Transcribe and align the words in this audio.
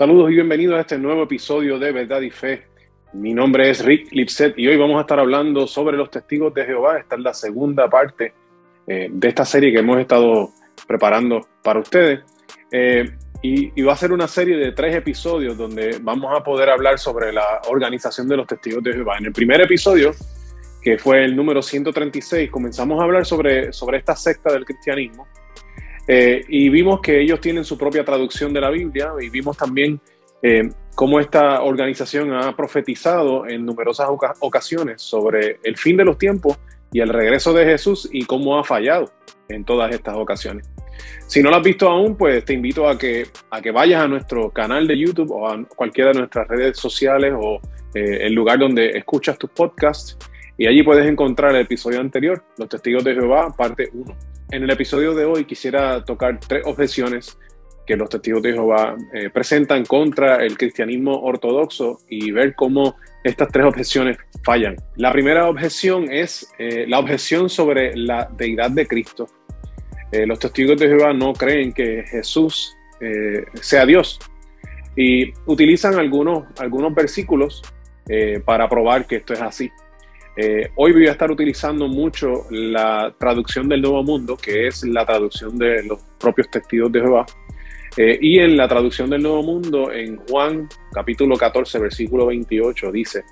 Saludos 0.00 0.30
y 0.30 0.34
bienvenidos 0.36 0.78
a 0.78 0.80
este 0.80 0.96
nuevo 0.96 1.24
episodio 1.24 1.78
de 1.78 1.92
Verdad 1.92 2.22
y 2.22 2.30
Fe. 2.30 2.62
Mi 3.12 3.34
nombre 3.34 3.68
es 3.68 3.84
Rick 3.84 4.10
Lipset 4.12 4.58
y 4.58 4.66
hoy 4.66 4.78
vamos 4.78 4.96
a 4.96 5.02
estar 5.02 5.20
hablando 5.20 5.66
sobre 5.66 5.94
los 5.98 6.10
testigos 6.10 6.54
de 6.54 6.64
Jehová. 6.64 6.96
Esta 7.00 7.16
es 7.16 7.20
la 7.20 7.34
segunda 7.34 7.90
parte 7.90 8.32
eh, 8.86 9.08
de 9.12 9.28
esta 9.28 9.44
serie 9.44 9.70
que 9.70 9.80
hemos 9.80 10.00
estado 10.00 10.52
preparando 10.88 11.46
para 11.62 11.80
ustedes. 11.80 12.20
Eh, 12.72 13.10
y, 13.42 13.78
y, 13.78 13.82
va 13.82 13.92
a 13.92 13.96
ser 13.96 14.12
una 14.12 14.26
serie 14.26 14.56
de 14.56 14.72
tres 14.72 14.96
episodios 14.96 15.58
donde 15.58 15.98
vamos 16.00 16.34
a 16.34 16.42
poder 16.42 16.70
hablar 16.70 16.98
sobre 16.98 17.30
la 17.30 17.60
organización 17.68 18.26
de 18.26 18.38
los 18.38 18.46
testigos 18.46 18.82
de 18.82 18.94
Jehová. 18.94 19.18
En 19.18 19.26
el 19.26 19.32
primer 19.34 19.60
episodio, 19.60 20.12
que 20.80 20.96
fue 20.96 21.26
el 21.26 21.36
número 21.36 21.60
136, 21.60 22.50
comenzamos 22.50 22.98
a 23.02 23.04
hablar 23.04 23.26
sobre, 23.26 23.70
sobre 23.74 23.98
esta 23.98 24.16
secta 24.16 24.50
del 24.50 24.64
cristianismo 24.64 25.26
eh, 26.12 26.44
y 26.48 26.68
vimos 26.70 27.00
que 27.00 27.20
ellos 27.20 27.40
tienen 27.40 27.64
su 27.64 27.78
propia 27.78 28.04
traducción 28.04 28.52
de 28.52 28.60
la 28.60 28.68
Biblia 28.68 29.12
y 29.20 29.28
vimos 29.28 29.56
también 29.56 30.00
eh, 30.42 30.68
cómo 30.96 31.20
esta 31.20 31.62
organización 31.62 32.34
ha 32.34 32.56
profetizado 32.56 33.46
en 33.46 33.64
numerosas 33.64 34.08
ocasiones 34.40 35.00
sobre 35.02 35.60
el 35.62 35.76
fin 35.76 35.96
de 35.96 36.04
los 36.04 36.18
tiempos 36.18 36.58
y 36.92 36.98
el 36.98 37.10
regreso 37.10 37.52
de 37.52 37.64
Jesús 37.64 38.08
y 38.10 38.24
cómo 38.24 38.58
ha 38.58 38.64
fallado 38.64 39.08
en 39.48 39.64
todas 39.64 39.94
estas 39.94 40.16
ocasiones. 40.16 40.68
Si 41.28 41.44
no 41.44 41.50
lo 41.50 41.58
has 41.58 41.62
visto 41.62 41.88
aún, 41.88 42.16
pues 42.16 42.44
te 42.44 42.54
invito 42.54 42.88
a 42.88 42.98
que, 42.98 43.28
a 43.48 43.62
que 43.62 43.70
vayas 43.70 44.02
a 44.02 44.08
nuestro 44.08 44.50
canal 44.50 44.88
de 44.88 44.98
YouTube 44.98 45.30
o 45.30 45.46
a 45.48 45.64
cualquiera 45.76 46.10
de 46.10 46.18
nuestras 46.18 46.48
redes 46.48 46.76
sociales 46.76 47.34
o 47.40 47.60
eh, 47.94 48.26
el 48.26 48.34
lugar 48.34 48.58
donde 48.58 48.98
escuchas 48.98 49.38
tus 49.38 49.50
podcasts 49.50 50.18
y 50.58 50.66
allí 50.66 50.82
puedes 50.82 51.06
encontrar 51.06 51.54
el 51.54 51.62
episodio 51.62 52.00
anterior, 52.00 52.42
Los 52.58 52.68
Testigos 52.68 53.04
de 53.04 53.14
Jehová, 53.14 53.54
parte 53.56 53.90
1. 53.94 54.29
En 54.52 54.64
el 54.64 54.70
episodio 54.70 55.14
de 55.14 55.24
hoy 55.24 55.44
quisiera 55.44 56.04
tocar 56.04 56.40
tres 56.40 56.62
objeciones 56.66 57.38
que 57.86 57.96
los 57.96 58.08
testigos 58.08 58.42
de 58.42 58.52
Jehová 58.52 58.96
eh, 59.14 59.30
presentan 59.30 59.84
contra 59.84 60.44
el 60.44 60.58
cristianismo 60.58 61.20
ortodoxo 61.22 61.98
y 62.08 62.32
ver 62.32 62.56
cómo 62.56 62.96
estas 63.22 63.48
tres 63.48 63.66
objeciones 63.66 64.16
fallan. 64.44 64.74
La 64.96 65.12
primera 65.12 65.48
objeción 65.48 66.10
es 66.10 66.52
eh, 66.58 66.84
la 66.88 66.98
objeción 66.98 67.48
sobre 67.48 67.96
la 67.96 68.28
deidad 68.36 68.72
de 68.72 68.88
Cristo. 68.88 69.28
Eh, 70.10 70.26
los 70.26 70.40
testigos 70.40 70.80
de 70.80 70.88
Jehová 70.88 71.12
no 71.12 71.32
creen 71.32 71.72
que 71.72 72.02
Jesús 72.08 72.76
sea 73.62 73.86
Dios 73.86 74.18
y 74.94 75.32
utilizan 75.46 75.94
algunos, 75.94 76.44
algunos 76.58 76.94
versículos 76.94 77.62
para 78.44 78.68
probar 78.68 79.06
que 79.06 79.16
esto 79.16 79.32
es 79.32 79.40
así. 79.40 79.70
Eh, 80.36 80.70
hoy 80.76 80.92
voy 80.92 81.08
a 81.08 81.12
estar 81.12 81.30
utilizando 81.30 81.88
mucho 81.88 82.46
la 82.50 83.12
traducción 83.18 83.68
del 83.68 83.82
Nuevo 83.82 84.02
Mundo, 84.04 84.36
que 84.36 84.68
es 84.68 84.84
la 84.84 85.04
traducción 85.04 85.58
de 85.58 85.82
los 85.82 86.00
propios 86.18 86.48
testigos 86.50 86.92
de 86.92 87.00
Jehová. 87.00 87.26
Eh, 87.96 88.18
y 88.20 88.38
en 88.38 88.56
la 88.56 88.68
traducción 88.68 89.10
del 89.10 89.22
Nuevo 89.22 89.42
Mundo, 89.42 89.90
en 89.90 90.18
Juan 90.28 90.68
capítulo 90.92 91.36
14, 91.36 91.80
versículo 91.80 92.26
28, 92.26 92.92
dice, 92.92 93.24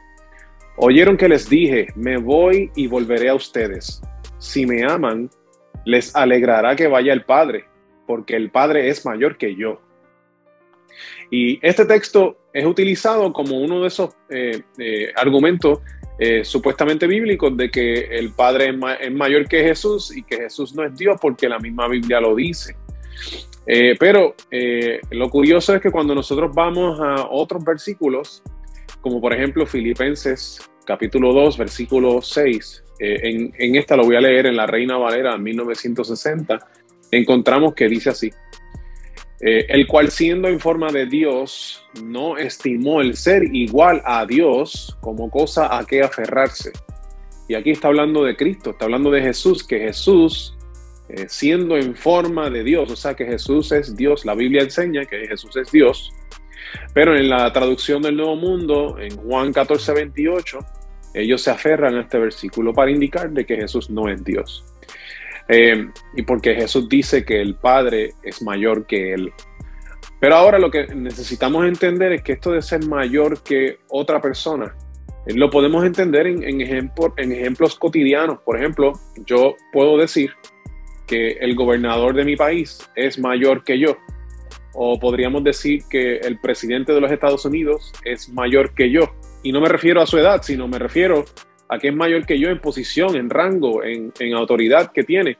Oyeron 0.76 1.16
que 1.16 1.28
les 1.28 1.48
dije, 1.48 1.86
me 1.94 2.16
voy 2.16 2.70
y 2.74 2.88
volveré 2.88 3.28
a 3.28 3.34
ustedes. 3.34 4.02
Si 4.38 4.66
me 4.66 4.84
aman, 4.84 5.30
les 5.84 6.14
alegrará 6.16 6.74
que 6.74 6.88
vaya 6.88 7.12
el 7.12 7.24
Padre, 7.24 7.64
porque 8.06 8.34
el 8.34 8.50
Padre 8.50 8.88
es 8.88 9.04
mayor 9.06 9.36
que 9.36 9.54
yo. 9.54 9.80
Y 11.30 11.64
este 11.64 11.84
texto 11.84 12.38
es 12.52 12.64
utilizado 12.64 13.32
como 13.32 13.60
uno 13.60 13.82
de 13.82 13.88
esos 13.88 14.16
eh, 14.30 14.62
argumentos 15.14 15.80
eh, 16.20 16.44
supuestamente 16.44 17.06
bíblicos 17.06 17.56
de 17.56 17.70
que 17.70 18.18
el 18.18 18.30
Padre 18.32 18.74
es, 19.00 19.12
mayor 19.12 19.48
que 19.48 19.62
Jesús 19.62 20.16
y 20.16 20.24
que 20.24 20.36
Jesús 20.36 20.74
no 20.74 20.84
es 20.84 20.96
Dios 20.98 21.16
porque 21.20 21.48
la 21.48 21.60
misma 21.60 21.86
Biblia 21.86 22.20
lo 22.20 22.34
dice. 22.34 22.74
Eh, 23.64 23.94
pero 24.00 24.34
eh, 24.50 25.00
lo 25.10 25.30
curioso 25.30 25.76
es 25.76 25.80
que 25.80 25.92
cuando 25.92 26.16
nosotros 26.16 26.50
vamos 26.52 26.98
a 27.00 27.28
otros 27.30 27.64
versículos, 27.64 28.42
como 29.00 29.20
por 29.20 29.32
ejemplo 29.32 29.64
Filipenses 29.64 30.60
capítulo 30.84 31.32
2, 31.32 31.56
versículo 31.56 32.20
6, 32.20 32.84
en, 32.98 33.76
esta 33.76 33.94
lo 33.94 34.02
voy 34.02 34.16
a 34.16 34.20
leer 34.20 34.46
en 34.46 34.56
la 34.56 34.66
Reina 34.66 34.96
Valera 34.96 35.38
1960, 35.38 36.58
encontramos 37.12 37.74
que 37.74 37.88
dice 37.88 38.10
así, 38.10 38.32
eh, 39.40 39.66
el 39.68 39.86
cual 39.86 40.10
siendo 40.10 40.48
en 40.48 40.58
forma 40.58 40.90
de 40.90 41.06
Dios, 41.06 41.84
no 42.02 42.36
estimó 42.36 43.00
el 43.00 43.16
ser 43.16 43.44
igual 43.54 44.02
a 44.04 44.26
Dios 44.26 44.96
como 45.00 45.30
cosa 45.30 45.76
a 45.76 45.84
que 45.84 46.02
aferrarse. 46.02 46.72
Y 47.48 47.54
aquí 47.54 47.70
está 47.70 47.88
hablando 47.88 48.24
de 48.24 48.36
Cristo, 48.36 48.70
está 48.70 48.86
hablando 48.86 49.10
de 49.10 49.22
Jesús, 49.22 49.64
que 49.66 49.78
Jesús, 49.78 50.56
eh, 51.08 51.26
siendo 51.28 51.76
en 51.76 51.94
forma 51.94 52.50
de 52.50 52.64
Dios, 52.64 52.90
o 52.90 52.96
sea 52.96 53.14
que 53.14 53.24
Jesús 53.24 53.72
es 53.72 53.96
Dios, 53.96 54.24
la 54.24 54.34
Biblia 54.34 54.62
enseña 54.62 55.04
que 55.04 55.26
Jesús 55.26 55.56
es 55.56 55.70
Dios, 55.70 56.12
pero 56.92 57.16
en 57.16 57.28
la 57.28 57.50
traducción 57.52 58.02
del 58.02 58.16
Nuevo 58.16 58.36
Mundo, 58.36 58.98
en 58.98 59.16
Juan 59.16 59.52
14, 59.52 59.92
28, 59.92 60.58
ellos 61.14 61.42
se 61.42 61.50
aferran 61.50 61.94
a 61.94 62.02
este 62.02 62.18
versículo 62.18 62.72
para 62.72 62.90
indicar 62.90 63.30
de 63.30 63.46
que 63.46 63.56
Jesús 63.56 63.88
no 63.88 64.08
es 64.08 64.22
Dios. 64.24 64.64
Eh, 65.48 65.88
y 66.14 66.22
porque 66.22 66.54
Jesús 66.54 66.88
dice 66.88 67.24
que 67.24 67.40
el 67.40 67.54
Padre 67.54 68.14
es 68.22 68.42
mayor 68.42 68.86
que 68.86 69.14
Él. 69.14 69.32
Pero 70.20 70.34
ahora 70.34 70.58
lo 70.58 70.70
que 70.70 70.86
necesitamos 70.94 71.64
entender 71.66 72.12
es 72.12 72.22
que 72.22 72.32
esto 72.32 72.52
de 72.52 72.60
ser 72.60 72.86
mayor 72.86 73.42
que 73.42 73.78
otra 73.88 74.20
persona, 74.20 74.74
eh, 75.26 75.34
lo 75.34 75.48
podemos 75.48 75.84
entender 75.84 76.26
en, 76.26 76.42
en 76.42 77.32
ejemplos 77.32 77.76
cotidianos. 77.76 78.40
Por 78.40 78.58
ejemplo, 78.58 78.92
yo 79.26 79.54
puedo 79.72 79.96
decir 79.96 80.32
que 81.06 81.32
el 81.40 81.54
gobernador 81.54 82.14
de 82.14 82.24
mi 82.24 82.36
país 82.36 82.88
es 82.94 83.18
mayor 83.18 83.64
que 83.64 83.78
yo. 83.78 83.96
O 84.74 85.00
podríamos 85.00 85.42
decir 85.42 85.82
que 85.88 86.18
el 86.18 86.38
presidente 86.38 86.92
de 86.92 87.00
los 87.00 87.10
Estados 87.10 87.44
Unidos 87.44 87.92
es 88.04 88.28
mayor 88.28 88.74
que 88.74 88.90
yo. 88.90 89.14
Y 89.42 89.50
no 89.50 89.60
me 89.60 89.68
refiero 89.68 90.00
a 90.02 90.06
su 90.06 90.18
edad, 90.18 90.42
sino 90.42 90.68
me 90.68 90.78
refiero 90.78 91.24
a 91.68 91.78
que 91.78 91.88
es 91.88 91.94
mayor 91.94 92.24
que 92.24 92.38
yo 92.38 92.48
en 92.48 92.60
posición, 92.60 93.16
en 93.16 93.30
rango, 93.30 93.82
en, 93.84 94.12
autoridad 94.34 94.90
que 94.92 95.02
tiene. 95.02 95.38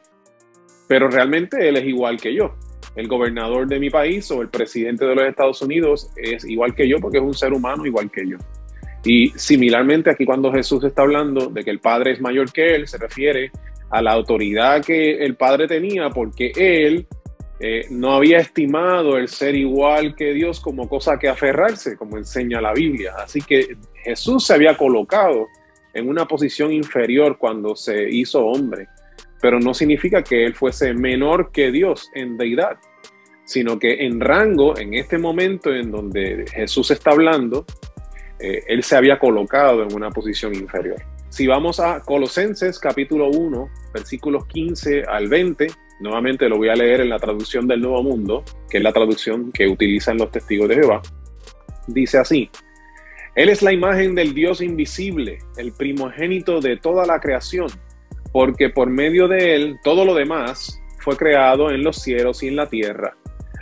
Pero 0.87 1.09
realmente 1.09 1.69
él 1.69 1.77
es 1.77 1.85
igual 1.85 2.21
que 2.21 2.35
yo. 2.35 2.55
El 2.97 3.09
gobernador 3.09 3.67
de 3.67 3.79
mi 3.79 3.91
país 3.91 4.31
o 4.31 4.43
el 4.43 4.49
presidente 4.49 5.07
de 5.07 5.15
los 5.15 5.25
Estados 5.25 5.63
Unidos 5.63 6.11
es 6.17 6.45
igual 6.45 6.75
que 6.75 6.89
yo 6.89 6.99
porque 6.99 7.19
es 7.19 7.25
un 7.25 7.35
ser 7.35 7.53
humano 7.53 7.87
igual 7.87 8.11
que 8.11 8.27
yo. 8.27 8.37
Y 9.05 9.29
similarmente 9.31 10.11
aquí 10.11 10.25
cuando 10.25 10.53
Jesús 10.53 10.83
está 10.85 11.03
hablando 11.03 11.49
de 11.49 11.65
que 11.65 11.71
el 11.71 11.79
Padre 11.79 12.13
es 12.13 12.21
mayor 12.21 12.53
que 12.53 12.75
él, 12.75 12.89
se 12.89 12.99
refiere 12.99 13.53
a 13.91 14.03
la 14.03 14.13
autoridad 14.13 14.85
que 14.85 15.25
el 15.25 15.37
Padre 15.37 15.67
tenía 15.67 16.11
porque 16.11 16.53
él 16.55 17.07
eh, 17.61 17.87
no 17.91 18.15
había 18.15 18.39
estimado 18.39 19.17
el 19.17 19.29
ser 19.29 19.57
igual 19.57 20.15
que 20.15 20.33
Dios 20.33 20.61
como 20.61 20.89
cosa 20.89 21.19
que 21.19 21.29
aferrarse, 21.29 21.97
como 21.97 22.17
enseña 22.17 22.61
la 22.61 22.73
Biblia. 22.73 23.15
Así 23.19 23.41
que 23.41 23.77
Jesús 24.05 24.47
se 24.47 24.55
había 24.55 24.77
colocado 24.77 25.47
en 25.95 26.09
una 26.09 26.27
posición 26.27 26.73
inferior 26.73 27.39
cuando 27.39 27.77
se 27.77 28.09
hizo 28.11 28.45
hombre, 28.45 28.89
pero 29.41 29.61
no 29.61 29.75
significa 29.75 30.23
que 30.23 30.45
él 30.45 30.55
fuese 30.55 30.95
menor 30.95 31.51
que 31.53 31.71
Dios 31.71 32.11
en 32.15 32.37
deidad, 32.37 32.79
sino 33.45 33.79
que 33.79 34.05
en 34.05 34.21
rango, 34.21 34.79
en 34.79 34.95
este 34.95 35.19
momento 35.19 35.75
en 35.75 35.91
donde 35.91 36.45
Jesús 36.53 36.91
está 36.91 37.13
hablando, 37.13 37.65
eh, 38.41 38.63
él 38.69 38.83
se 38.83 38.97
había 38.97 39.19
colocado 39.19 39.83
en 39.83 39.95
una 39.95 40.11
posición 40.11 40.55
inferior. 40.55 41.03
Si 41.31 41.47
vamos 41.47 41.81
a 41.81 42.01
Colosenses 42.01 42.79
capítulo 42.79 43.29
1, 43.29 43.69
versículos 43.93 44.47
15 44.47 45.05
al 45.05 45.29
20, 45.29 45.67
nuevamente 46.01 46.49
lo 46.49 46.57
voy 46.57 46.69
a 46.69 46.75
leer 46.75 47.01
en 47.01 47.11
la 47.11 47.19
traducción 47.19 47.67
del 47.67 47.81
Nuevo 47.81 48.03
Mundo, 48.03 48.45
que 48.71 48.79
es 48.79 48.83
la 48.83 48.93
traducción 48.93 49.53
que 49.53 49.67
utilizan 49.67 50.19
los 50.19 50.31
testigos 50.31 50.69
de 50.69 50.77
Jehová, 50.77 51.03
dice 51.87 52.19
así, 52.19 52.51
él 53.39 53.51
es 53.51 53.63
la 53.63 53.73
imagen 53.73 54.17
del 54.17 54.35
Dios 54.35 54.61
invisible, 54.61 55.39
el 55.59 55.71
primogénito 55.71 56.61
de 56.61 56.77
toda 56.77 57.07
la 57.07 57.21
creación, 57.21 57.69
porque 58.33 58.69
por 58.69 58.91
medio 58.91 59.29
de 59.29 59.55
Él 59.55 59.77
todo 59.85 60.05
lo 60.05 60.13
demás 60.13 60.83
fue 60.99 61.17
creado 61.17 61.71
en 61.71 61.85
los 61.85 62.03
cielos 62.03 62.43
y 62.43 62.49
en 62.49 62.57
la 62.57 62.69
tierra, 62.69 63.17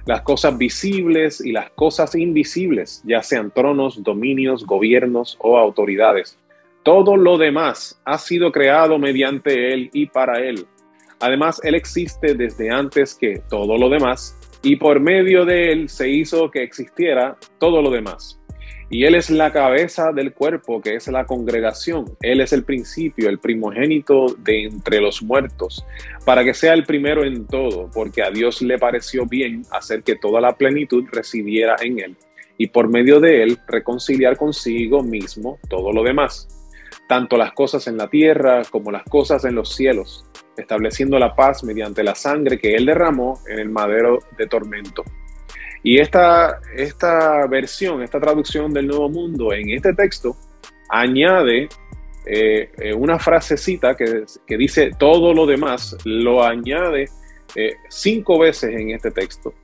las 0.06 0.22
cosas 0.22 0.56
visibles 0.56 1.44
y 1.44 1.52
las 1.52 1.68
cosas 1.72 2.14
invisibles, 2.14 3.02
ya 3.04 3.22
sean 3.22 3.50
tronos, 3.50 4.02
dominios, 4.02 4.64
gobiernos 4.64 5.36
o 5.42 5.58
autoridades. 5.58 6.38
Todo 6.82 7.18
lo 7.18 7.36
demás 7.36 8.00
ha 8.06 8.16
sido 8.16 8.52
creado 8.52 8.98
mediante 8.98 9.74
Él 9.74 9.90
y 9.92 10.06
para 10.06 10.38
Él. 10.38 10.64
Además, 11.20 11.60
Él 11.62 11.74
existe 11.74 12.34
desde 12.34 12.70
antes 12.70 13.14
que 13.14 13.42
todo 13.50 13.76
lo 13.76 13.90
demás, 13.90 14.38
y 14.62 14.76
por 14.76 15.00
medio 15.00 15.44
de 15.44 15.70
Él 15.70 15.90
se 15.90 16.08
hizo 16.08 16.50
que 16.50 16.62
existiera 16.62 17.36
todo 17.58 17.82
lo 17.82 17.90
demás. 17.90 18.40
Y 18.88 19.04
Él 19.04 19.16
es 19.16 19.30
la 19.30 19.52
cabeza 19.52 20.12
del 20.12 20.32
cuerpo, 20.32 20.80
que 20.80 20.94
es 20.94 21.08
la 21.08 21.24
congregación. 21.24 22.04
Él 22.20 22.40
es 22.40 22.52
el 22.52 22.62
principio, 22.62 23.28
el 23.28 23.40
primogénito 23.40 24.26
de 24.38 24.64
entre 24.64 25.00
los 25.00 25.22
muertos, 25.22 25.84
para 26.24 26.44
que 26.44 26.54
sea 26.54 26.72
el 26.72 26.84
primero 26.84 27.24
en 27.24 27.46
todo, 27.46 27.90
porque 27.92 28.22
a 28.22 28.30
Dios 28.30 28.62
le 28.62 28.78
pareció 28.78 29.26
bien 29.26 29.62
hacer 29.72 30.04
que 30.04 30.14
toda 30.14 30.40
la 30.40 30.56
plenitud 30.56 31.04
residiera 31.10 31.74
en 31.80 31.98
Él, 31.98 32.16
y 32.58 32.68
por 32.68 32.88
medio 32.88 33.18
de 33.18 33.42
Él 33.42 33.58
reconciliar 33.66 34.36
consigo 34.36 35.02
mismo 35.02 35.58
todo 35.68 35.92
lo 35.92 36.04
demás, 36.04 36.46
tanto 37.08 37.36
las 37.36 37.52
cosas 37.52 37.88
en 37.88 37.96
la 37.96 38.08
tierra 38.08 38.62
como 38.70 38.92
las 38.92 39.02
cosas 39.02 39.44
en 39.44 39.56
los 39.56 39.74
cielos, 39.74 40.26
estableciendo 40.56 41.18
la 41.18 41.34
paz 41.34 41.64
mediante 41.64 42.04
la 42.04 42.14
sangre 42.14 42.58
que 42.60 42.76
Él 42.76 42.86
derramó 42.86 43.40
en 43.48 43.58
el 43.58 43.68
madero 43.68 44.20
de 44.38 44.46
tormento 44.46 45.02
Y 45.86 46.00
esta, 46.00 46.60
esta 46.74 47.46
versión, 47.46 48.02
esta 48.02 48.18
traducción 48.18 48.74
del 48.74 48.88
Nuevo 48.88 49.08
Mundo 49.08 49.52
en 49.52 49.70
este 49.70 49.94
texto 49.94 50.36
añade 50.88 51.68
eh, 52.26 52.72
eh, 52.78 52.92
una 52.92 53.20
frasecita 53.20 53.94
que, 53.94 54.24
que, 54.44 54.56
dice 54.56 54.90
todo 54.98 55.32
lo 55.32 55.46
demás, 55.46 55.96
lo 56.04 56.42
añade 56.42 57.04
eh, 57.54 57.74
cinco 57.88 58.40
veces 58.40 58.74
en 58.74 58.90
este 58.90 59.12
texto. 59.12 59.54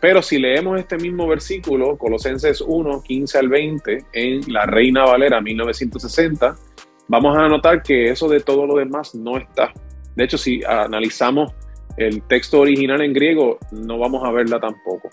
pero 0.00 0.22
si 0.22 0.38
leemos 0.38 0.78
este 0.78 0.98
mismo 0.98 1.26
versículo, 1.26 1.98
Colosenses 1.98 2.60
1, 2.60 3.02
15 3.02 3.38
al 3.38 3.48
20, 3.48 4.04
en 4.12 4.40
la 4.52 4.66
Reina 4.66 5.02
Valera 5.02 5.40
1960, 5.40 6.54
vamos 7.08 7.36
a 7.36 7.48
notar 7.48 7.82
que 7.82 8.10
eso 8.10 8.28
de 8.28 8.38
todo 8.38 8.64
lo 8.64 8.76
demás 8.76 9.16
no 9.16 9.36
está. 9.36 9.72
De 10.14 10.22
hecho, 10.22 10.38
si 10.38 10.62
analizamos 10.62 11.52
el 11.96 12.22
texto 12.22 12.60
original 12.60 13.00
en 13.00 13.12
griego, 13.12 13.58
no 13.72 13.98
vamos 13.98 14.24
a 14.24 14.32
verla 14.32 14.60
tampoco. 14.60 15.10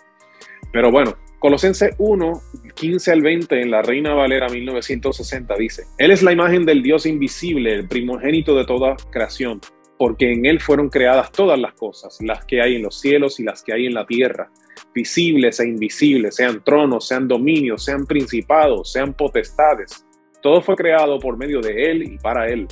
Pero 0.72 0.92
bueno, 0.92 1.16
Colosenses 1.44 1.94
1, 1.98 2.42
15 2.74 3.12
al 3.12 3.22
20 3.22 3.62
en 3.62 3.70
la 3.70 3.82
Reina 3.82 4.14
Valera 4.14 4.48
1960 4.48 5.56
dice, 5.56 5.84
Él 5.98 6.12
es 6.12 6.24
la 6.24 6.32
imagen 6.32 6.66
del 6.66 6.82
Dios 6.82 7.06
invisible, 7.06 7.74
el 7.74 7.88
primogénito 7.88 8.56
de 8.56 8.66
toda 8.66 8.96
creación, 9.12 9.60
porque 9.98 10.32
en 10.32 10.46
Él 10.46 10.62
fueron 10.62 10.90
creadas 10.90 11.32
todas 11.32 11.60
las 11.60 11.74
cosas, 11.74 12.18
las 12.22 12.46
que 12.46 12.62
hay 12.62 12.78
en 12.78 12.84
los 12.84 13.00
cielos 13.00 13.40
y 13.40 13.44
las 13.44 13.62
que 13.62 13.74
hay 13.74 13.88
en 13.88 13.94
la 13.94 14.06
tierra, 14.06 14.50
visibles 14.96 15.60
e 15.60 15.68
invisibles, 15.68 16.36
sean 16.38 16.64
tronos, 16.64 17.08
sean 17.08 17.28
dominios, 17.28 17.84
sean 17.84 18.06
principados, 18.06 18.92
sean 18.92 19.14
potestades. 19.14 20.06
Todo 20.42 20.62
fue 20.62 20.76
creado 20.76 21.20
por 21.20 21.38
medio 21.38 21.62
de 21.62 21.92
Él 21.92 22.04
y 22.04 22.18
para 22.20 22.48
Él. 22.48 22.68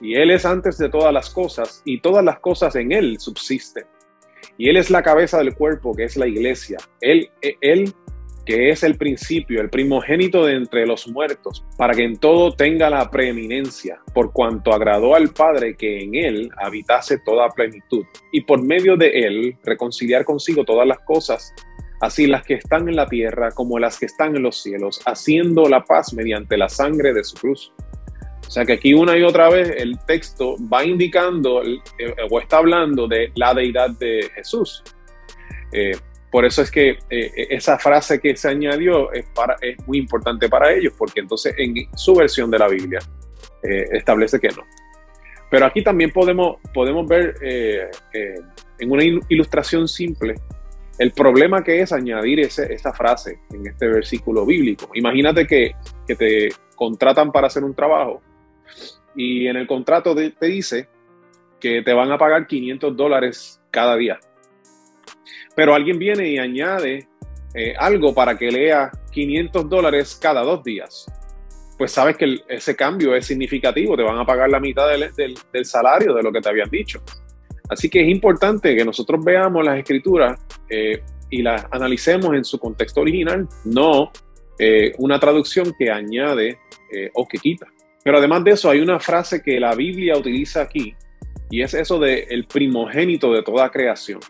Y 0.00 0.14
Él 0.14 0.30
es 0.30 0.44
antes 0.44 0.78
de 0.78 0.88
todas 0.88 1.12
las 1.12 1.30
cosas, 1.30 1.82
y 1.84 2.00
todas 2.00 2.24
las 2.24 2.38
cosas 2.40 2.74
en 2.76 2.92
Él 2.92 3.18
subsisten. 3.18 3.84
Y 4.58 4.68
Él 4.68 4.76
es 4.76 4.90
la 4.90 5.02
cabeza 5.02 5.38
del 5.38 5.54
cuerpo, 5.54 5.94
que 5.94 6.04
es 6.04 6.16
la 6.16 6.26
iglesia. 6.26 6.78
Él, 7.00 7.30
él 7.60 7.94
que 8.44 8.70
es 8.70 8.82
el 8.82 8.96
principio, 8.96 9.60
el 9.60 9.70
primogénito 9.70 10.44
de 10.44 10.54
entre 10.54 10.86
los 10.86 11.08
muertos, 11.08 11.64
para 11.76 11.94
que 11.94 12.04
en 12.04 12.16
todo 12.16 12.52
tenga 12.52 12.90
la 12.90 13.10
preeminencia, 13.10 14.00
por 14.14 14.32
cuanto 14.32 14.72
agradó 14.72 15.14
al 15.14 15.28
Padre 15.30 15.76
que 15.76 16.00
en 16.00 16.14
Él 16.14 16.50
habitase 16.56 17.18
toda 17.18 17.48
plenitud, 17.50 18.04
y 18.32 18.42
por 18.42 18.62
medio 18.62 18.96
de 18.96 19.10
Él 19.26 19.56
reconciliar 19.64 20.24
consigo 20.24 20.64
todas 20.64 20.86
las 20.86 20.98
cosas, 21.00 21.54
así 22.00 22.26
las 22.26 22.42
que 22.42 22.54
están 22.54 22.88
en 22.88 22.96
la 22.96 23.06
tierra 23.06 23.50
como 23.52 23.78
las 23.78 23.98
que 23.98 24.06
están 24.06 24.34
en 24.36 24.42
los 24.42 24.60
cielos, 24.60 25.00
haciendo 25.06 25.68
la 25.68 25.84
paz 25.84 26.12
mediante 26.12 26.56
la 26.56 26.68
sangre 26.68 27.12
de 27.14 27.22
su 27.22 27.36
cruz 27.36 27.72
sea 28.52 28.66
que 28.66 28.74
aquí 28.74 28.92
una 28.92 29.16
y 29.16 29.22
otra 29.22 29.48
vez 29.48 29.72
el 29.78 29.98
texto 30.06 30.56
va 30.70 30.84
indicando 30.84 31.62
eh, 31.62 31.80
o 32.30 32.38
está 32.38 32.58
hablando 32.58 33.08
de 33.08 33.32
la 33.34 33.54
deidad 33.54 33.88
de 33.92 34.28
Jesús. 34.34 34.84
Eh, 35.72 35.96
por 36.30 36.44
eso 36.44 36.60
es 36.60 36.70
que 36.70 36.98
eh, 37.08 37.30
esa 37.48 37.78
frase 37.78 38.20
que 38.20 38.36
se 38.36 38.48
añadió 38.48 39.10
es 39.10 39.24
muy 39.86 39.96
importante 39.96 40.50
para 40.50 40.70
ellos, 40.70 40.92
porque 40.98 41.20
entonces 41.20 41.54
en 41.56 41.74
su 41.96 42.14
versión 42.14 42.50
de 42.50 42.58
la 42.58 42.68
Biblia 42.68 42.98
establece 43.62 44.38
que 44.38 44.48
no. 44.48 44.64
Pero 45.50 45.64
aquí 45.64 45.82
también 45.82 46.10
podemos, 46.10 46.56
podemos 46.74 47.06
ver 47.06 47.34
en 47.42 48.90
una 48.90 49.02
ilustración 49.28 49.88
simple 49.88 50.34
el 50.98 51.12
problema 51.12 51.64
que 51.64 51.80
es 51.80 51.90
añadir 51.90 52.40
ese, 52.40 52.70
esa 52.70 52.92
frase 52.92 53.38
en 53.50 53.66
este 53.66 53.86
versículo 53.88 54.44
bíblico. 54.44 54.90
Imagínate 54.94 55.46
que, 55.46 55.72
que 56.06 56.16
te 56.16 56.48
contratan 56.76 57.32
para 57.32 57.46
hacer 57.46 57.64
un 57.64 57.74
trabajo 57.74 58.20
y 59.14 59.46
en 59.46 59.56
el 59.56 59.66
contrato 59.66 60.14
te, 60.14 60.32
dice 60.40 60.88
que 61.60 61.82
te 61.82 61.92
van 61.92 62.10
a 62.10 62.18
pagar 62.18 62.46
500 62.46 62.96
dólares 62.96 63.60
cada 63.70 63.96
día. 63.96 64.18
Pero 65.54 65.74
alguien 65.74 65.98
viene 65.98 66.28
y 66.28 66.38
añade 66.38 67.06
eh, 67.54 67.74
algo 67.78 68.14
para 68.14 68.36
que 68.36 68.50
lea 68.50 68.90
500 69.10 69.68
dólares 69.68 70.18
cada 70.20 70.42
dos 70.42 70.64
días. 70.64 71.06
Pues 71.78 71.92
sabes 71.92 72.16
que 72.16 72.40
ese 72.48 72.74
cambio 72.74 73.14
es 73.14 73.26
significativo, 73.26 73.96
te 73.96 74.02
van 74.02 74.18
a 74.18 74.24
pagar 74.24 74.48
la 74.50 74.60
mitad 74.60 74.88
del, 74.88 75.36
salario 75.64 76.14
de 76.14 76.22
lo 76.22 76.32
que 76.32 76.40
te 76.40 76.48
habían 76.48 76.70
dicho. 76.70 77.02
Así 77.68 77.88
que 77.88 78.02
es 78.02 78.08
importante 78.08 78.74
que 78.76 78.84
nosotros 78.84 79.24
veamos 79.24 79.64
las 79.64 79.78
escrituras 79.78 80.38
eh, 80.68 81.02
y 81.30 81.42
las 81.42 81.66
analicemos 81.70 82.34
en 82.34 82.44
su 82.44 82.58
contexto 82.58 83.00
original, 83.00 83.48
no 83.64 84.10
eh, 84.58 84.92
una 84.98 85.18
traducción 85.18 85.72
que 85.78 85.90
añade 85.90 86.58
o 87.14 87.26
que 87.26 87.38
quita. 87.38 87.66
Pero 88.04 88.18
además 88.18 88.44
de 88.44 88.52
eso, 88.52 88.70
hay 88.70 88.80
una 88.80 88.98
frase 88.98 89.42
que 89.42 89.60
la 89.60 89.74
Biblia 89.74 90.16
utiliza 90.16 90.62
aquí, 90.62 90.94
y 91.50 91.62
es 91.62 91.74
eso 91.74 91.98
de 91.98 92.26
el 92.30 92.46
primogénito 92.46 93.32
de 93.32 93.42
toda 93.42 93.70
creación. 93.70 94.20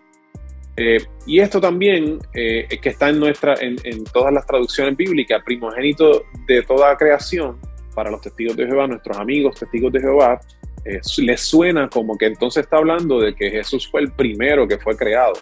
Eh, 0.76 0.98
y 1.26 1.38
esto 1.38 1.60
también, 1.60 2.18
eh, 2.34 2.66
que 2.80 2.88
está 2.88 3.10
en, 3.10 3.20
nuestra, 3.20 3.54
en, 3.60 4.04
todas 4.12 4.32
las 4.32 4.46
traducciones 4.46 4.96
bíblicas, 4.96 5.42
primogénito 5.44 6.24
de 6.46 6.62
toda 6.62 6.96
creación, 6.96 7.58
para 7.94 8.10
los 8.10 8.22
testigos 8.22 8.56
de 8.56 8.66
Jehová, 8.66 8.86
nuestros 8.86 9.16
amigos 9.18 9.58
testigos 9.58 9.92
de 9.92 10.00
Jehová, 10.00 10.40
eh, 10.84 11.00
les 11.18 11.40
suena 11.42 11.88
como 11.88 12.16
que 12.16 12.26
entonces 12.26 12.64
está 12.64 12.78
hablando 12.78 13.20
de 13.20 13.34
que 13.34 13.50
Jesús 13.50 13.88
fue 13.90 14.00
el 14.00 14.12
primero 14.12 14.66
que 14.66 14.78
fue 14.78 14.96
creado. 14.96 15.34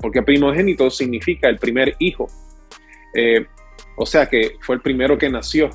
Porque 0.00 0.22
primogénito 0.22 0.90
significa 0.90 1.48
el 1.48 1.58
primer 1.58 1.94
hijo. 1.98 2.26
o 3.96 4.04
sea 4.04 4.26
que 4.26 4.56
fue 4.60 4.74
el 4.74 4.82
primero 4.82 5.16
que 5.16 5.30
nació. 5.30 5.70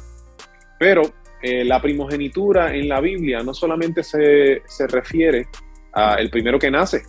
Pero 0.78 1.02
la 1.44 1.82
primogenitura 1.82 2.76
en 2.76 2.88
la 2.88 3.02
Biblia 3.02 3.42
no 3.42 3.54
solamente 3.54 4.04
se, 4.04 4.62
refiere 4.88 5.48
a 5.94 6.16
el 6.16 6.30
primero 6.30 6.60
que 6.60 6.70
nace, 6.70 7.02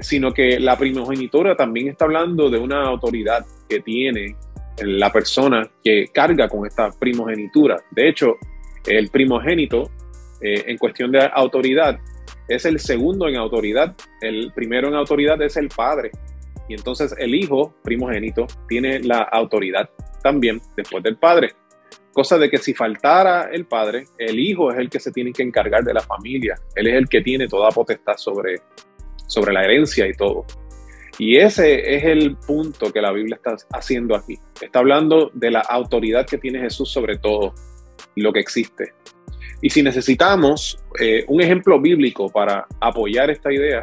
sino 0.00 0.32
que 0.32 0.58
la 0.58 0.76
primogenitura 0.78 1.56
también 1.56 1.88
está 1.88 2.06
hablando 2.06 2.48
de 2.48 2.58
una 2.58 2.82
autoridad 2.84 3.44
que 3.68 3.80
tiene 3.80 4.36
la 4.82 5.12
persona 5.12 5.68
que 5.82 6.06
carga 6.12 6.48
con 6.48 6.66
esta 6.66 6.90
primogenitura. 6.90 7.76
De 7.90 8.08
hecho, 8.08 8.36
el 8.86 9.10
primogénito 9.10 9.90
eh, 10.40 10.64
en 10.66 10.78
cuestión 10.78 11.12
de 11.12 11.28
autoridad 11.32 11.98
es 12.48 12.64
el 12.64 12.80
segundo 12.80 13.28
en 13.28 13.36
autoridad. 13.36 13.94
El 14.20 14.52
primero 14.54 14.88
en 14.88 14.94
autoridad 14.94 15.40
es 15.42 15.56
el 15.56 15.68
padre. 15.68 16.10
Y 16.68 16.74
entonces 16.74 17.14
el 17.18 17.34
hijo 17.34 17.74
primogénito 17.82 18.46
tiene 18.68 19.00
la 19.00 19.22
autoridad 19.22 19.90
también 20.22 20.60
después 20.76 21.02
del 21.02 21.16
padre. 21.16 21.52
Cosa 22.12 22.38
de 22.38 22.50
que 22.50 22.58
si 22.58 22.74
faltara 22.74 23.50
el 23.52 23.66
padre, 23.66 24.04
el 24.18 24.38
hijo 24.38 24.72
es 24.72 24.78
el 24.78 24.90
que 24.90 24.98
se 24.98 25.12
tiene 25.12 25.32
que 25.32 25.42
encargar 25.42 25.84
de 25.84 25.94
la 25.94 26.00
familia. 26.00 26.56
Él 26.74 26.88
es 26.88 26.94
el 26.94 27.08
que 27.08 27.20
tiene 27.20 27.46
toda 27.46 27.70
potestad 27.70 28.16
sobre, 28.16 28.56
sobre 29.26 29.52
la 29.52 29.62
herencia 29.64 30.08
y 30.08 30.12
todo. 30.14 30.44
Y 31.18 31.36
ese 31.36 31.94
es 31.94 32.04
el 32.04 32.36
punto 32.36 32.92
que 32.92 33.00
la 33.00 33.12
Biblia 33.12 33.36
está 33.36 33.54
haciendo 33.72 34.16
aquí. 34.16 34.38
Está 34.60 34.80
hablando 34.80 35.30
de 35.34 35.50
la 35.50 35.60
autoridad 35.60 36.26
que 36.26 36.38
tiene 36.38 36.60
Jesús 36.60 36.90
sobre 36.90 37.18
todo 37.18 37.54
lo 38.16 38.32
que 38.32 38.40
existe. 38.40 38.94
Y 39.62 39.70
si 39.70 39.82
necesitamos 39.82 40.82
eh, 40.98 41.24
un 41.28 41.40
ejemplo 41.40 41.80
bíblico 41.80 42.28
para 42.30 42.66
apoyar 42.80 43.30
esta 43.30 43.52
idea, 43.52 43.82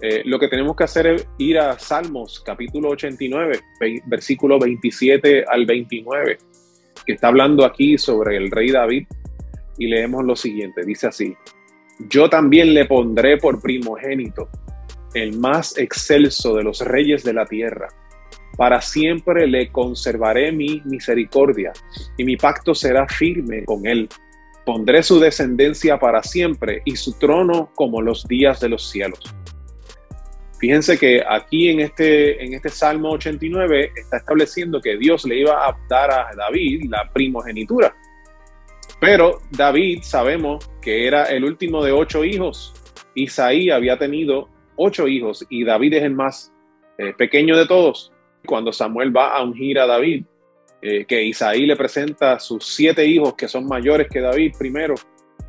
eh, 0.00 0.22
lo 0.24 0.38
que 0.38 0.48
tenemos 0.48 0.76
que 0.76 0.84
hacer 0.84 1.06
es 1.06 1.28
ir 1.38 1.58
a 1.58 1.78
Salmos 1.78 2.40
capítulo 2.40 2.90
89, 2.90 3.60
versículo 4.06 4.58
27 4.58 5.44
al 5.48 5.66
29 5.66 6.38
que 7.06 7.12
está 7.12 7.28
hablando 7.28 7.64
aquí 7.64 7.96
sobre 7.96 8.36
el 8.36 8.50
rey 8.50 8.70
David 8.70 9.06
y 9.78 9.86
leemos 9.86 10.24
lo 10.24 10.36
siguiente, 10.36 10.84
dice 10.84 11.06
así, 11.06 11.36
yo 12.10 12.28
también 12.28 12.74
le 12.74 12.84
pondré 12.84 13.38
por 13.38 13.60
primogénito, 13.60 14.48
el 15.14 15.38
más 15.38 15.78
excelso 15.78 16.54
de 16.54 16.62
los 16.62 16.80
reyes 16.80 17.24
de 17.24 17.32
la 17.32 17.46
tierra. 17.46 17.88
Para 18.56 18.80
siempre 18.80 19.46
le 19.46 19.70
conservaré 19.70 20.52
mi 20.52 20.82
misericordia 20.84 21.72
y 22.16 22.24
mi 22.24 22.36
pacto 22.36 22.74
será 22.74 23.06
firme 23.06 23.64
con 23.64 23.86
él. 23.86 24.08
Pondré 24.64 25.02
su 25.02 25.20
descendencia 25.20 25.98
para 25.98 26.22
siempre 26.22 26.82
y 26.84 26.96
su 26.96 27.12
trono 27.18 27.70
como 27.74 28.02
los 28.02 28.26
días 28.26 28.60
de 28.60 28.70
los 28.70 28.90
cielos. 28.90 29.34
Fíjense 30.66 30.98
que 30.98 31.22
aquí 31.24 31.68
en 31.68 31.78
este, 31.78 32.44
en 32.44 32.52
este 32.52 32.70
Salmo 32.70 33.12
89 33.12 33.92
está 33.94 34.16
estableciendo 34.16 34.80
que 34.80 34.96
Dios 34.96 35.24
le 35.24 35.38
iba 35.38 35.64
a 35.64 35.78
dar 35.88 36.10
a 36.10 36.30
David 36.36 36.86
la 36.90 37.08
primogenitura. 37.12 37.94
Pero 39.00 39.42
David 39.52 40.00
sabemos 40.02 40.68
que 40.82 41.06
era 41.06 41.26
el 41.26 41.44
último 41.44 41.84
de 41.84 41.92
ocho 41.92 42.24
hijos. 42.24 42.74
Isaí 43.14 43.70
había 43.70 43.96
tenido 43.96 44.48
ocho 44.74 45.06
hijos 45.06 45.46
y 45.50 45.62
David 45.62 45.94
es 45.94 46.02
el 46.02 46.14
más 46.14 46.52
eh, 46.98 47.14
pequeño 47.16 47.56
de 47.56 47.66
todos. 47.68 48.12
Cuando 48.44 48.72
Samuel 48.72 49.16
va 49.16 49.36
a 49.36 49.44
ungir 49.44 49.78
a 49.78 49.86
David, 49.86 50.24
eh, 50.82 51.04
que 51.04 51.22
Isaí 51.22 51.64
le 51.64 51.76
presenta 51.76 52.40
sus 52.40 52.66
siete 52.74 53.06
hijos 53.06 53.34
que 53.34 53.46
son 53.46 53.68
mayores 53.68 54.08
que 54.08 54.18
David 54.18 54.56
primero, 54.58 54.96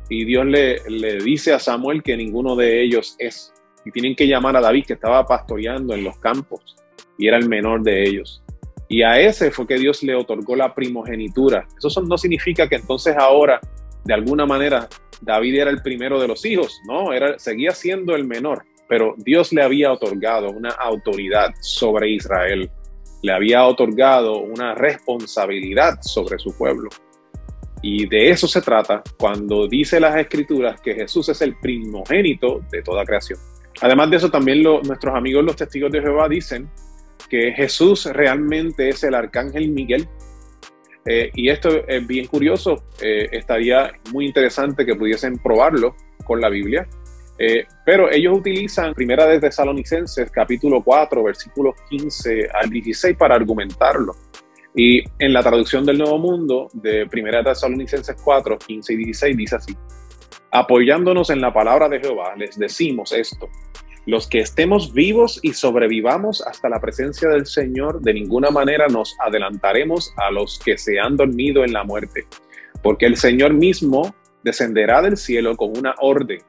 y 0.08 0.24
Dios 0.24 0.46
le, 0.46 0.88
le 0.88 1.18
dice 1.18 1.52
a 1.52 1.58
Samuel 1.58 2.04
que 2.04 2.16
ninguno 2.16 2.54
de 2.54 2.80
ellos 2.84 3.16
es 3.18 3.52
tienen 3.90 4.14
que 4.14 4.26
llamar 4.26 4.56
a 4.56 4.60
David 4.60 4.86
que 4.86 4.94
estaba 4.94 5.24
pastoreando 5.24 5.94
en 5.94 6.04
los 6.04 6.18
campos 6.18 6.76
y 7.16 7.26
era 7.28 7.36
el 7.36 7.48
menor 7.48 7.82
de 7.82 8.08
ellos. 8.08 8.42
Y 8.88 9.02
a 9.02 9.20
ese 9.20 9.50
fue 9.50 9.66
que 9.66 9.78
Dios 9.78 10.02
le 10.02 10.14
otorgó 10.14 10.56
la 10.56 10.74
primogenitura. 10.74 11.66
Eso 11.76 12.00
no 12.02 12.16
significa 12.16 12.68
que 12.68 12.76
entonces 12.76 13.14
ahora, 13.18 13.60
de 14.04 14.14
alguna 14.14 14.46
manera, 14.46 14.88
David 15.20 15.60
era 15.60 15.70
el 15.70 15.82
primero 15.82 16.20
de 16.20 16.28
los 16.28 16.44
hijos, 16.46 16.80
no, 16.86 17.12
era, 17.12 17.38
seguía 17.38 17.72
siendo 17.72 18.14
el 18.14 18.24
menor, 18.24 18.64
pero 18.88 19.14
Dios 19.18 19.52
le 19.52 19.62
había 19.62 19.92
otorgado 19.92 20.50
una 20.50 20.70
autoridad 20.70 21.50
sobre 21.60 22.10
Israel, 22.10 22.70
le 23.22 23.32
había 23.32 23.66
otorgado 23.66 24.38
una 24.38 24.74
responsabilidad 24.74 25.98
sobre 26.00 26.38
su 26.38 26.56
pueblo. 26.56 26.88
Y 27.82 28.08
de 28.08 28.30
eso 28.30 28.48
se 28.48 28.62
trata 28.62 29.02
cuando 29.18 29.68
dice 29.68 30.00
las 30.00 30.16
escrituras 30.16 30.80
que 30.80 30.94
Jesús 30.94 31.28
es 31.28 31.40
el 31.42 31.56
primogénito 31.58 32.60
de 32.70 32.82
toda 32.82 33.04
creación. 33.04 33.38
Además 33.80 34.10
de 34.10 34.16
eso, 34.16 34.30
también 34.30 34.62
nuestros 34.62 35.14
amigos 35.14 35.44
los 35.44 35.56
testigos 35.56 35.92
de 35.92 36.00
Jehová 36.00 36.28
dicen 36.28 36.68
que 37.28 37.52
Jesús 37.52 38.06
realmente 38.06 38.88
es 38.88 39.04
el 39.04 39.14
arcángel 39.14 39.70
Miguel. 39.70 40.08
Eh, 41.06 41.30
y 41.34 41.48
esto 41.48 41.86
es 41.86 42.06
bien 42.06 42.26
curioso, 42.26 42.84
eh, 43.00 43.28
estaría 43.32 43.92
muy 44.12 44.26
interesante 44.26 44.84
que 44.84 44.94
pudiesen 44.94 45.38
probarlo 45.38 45.94
con 46.24 46.40
la 46.40 46.48
Biblia. 46.48 46.86
Eh, 47.38 47.64
pero 47.86 48.10
ellos 48.10 48.36
utilizan 48.36 48.94
Primera 48.94 49.24
de 49.26 49.38
Tesalonicenses, 49.38 50.28
capítulo 50.30 50.82
4, 50.82 51.22
versículos 51.22 51.76
15 51.88 52.48
al 52.52 52.68
16 52.68 53.16
para 53.16 53.36
argumentarlo. 53.36 54.12
Y 54.74 55.02
en 55.18 55.32
la 55.32 55.42
traducción 55.42 55.86
del 55.86 55.98
Nuevo 55.98 56.18
Mundo 56.18 56.68
de 56.72 57.06
Primera 57.06 57.38
de 57.38 57.44
Tesalonicenses 57.44 58.16
4, 58.22 58.58
15 58.58 58.92
y 58.92 58.96
16 58.96 59.36
dice 59.36 59.56
así: 59.56 59.76
Apoyándonos 60.50 61.30
en 61.30 61.40
la 61.40 61.52
palabra 61.52 61.88
de 61.88 62.00
Jehová, 62.00 62.34
les 62.36 62.58
decimos 62.58 63.12
esto. 63.12 63.48
Los 64.06 64.26
que 64.26 64.40
estemos 64.40 64.92
vivos 64.92 65.40
y 65.42 65.52
sobrevivamos 65.52 66.42
hasta 66.46 66.68
la 66.68 66.80
presencia 66.80 67.28
del 67.28 67.46
Señor, 67.46 68.00
de 68.00 68.14
ninguna 68.14 68.50
manera 68.50 68.86
nos 68.88 69.16
adelantaremos 69.24 70.12
a 70.16 70.30
los 70.30 70.58
que 70.58 70.78
se 70.78 70.98
han 70.98 71.16
dormido 71.16 71.64
en 71.64 71.72
la 71.72 71.84
muerte, 71.84 72.26
porque 72.82 73.06
el 73.06 73.16
Señor 73.16 73.52
mismo 73.52 74.14
descenderá 74.42 75.02
del 75.02 75.16
cielo 75.16 75.56
con 75.56 75.76
una 75.76 75.94
orden 75.98 76.40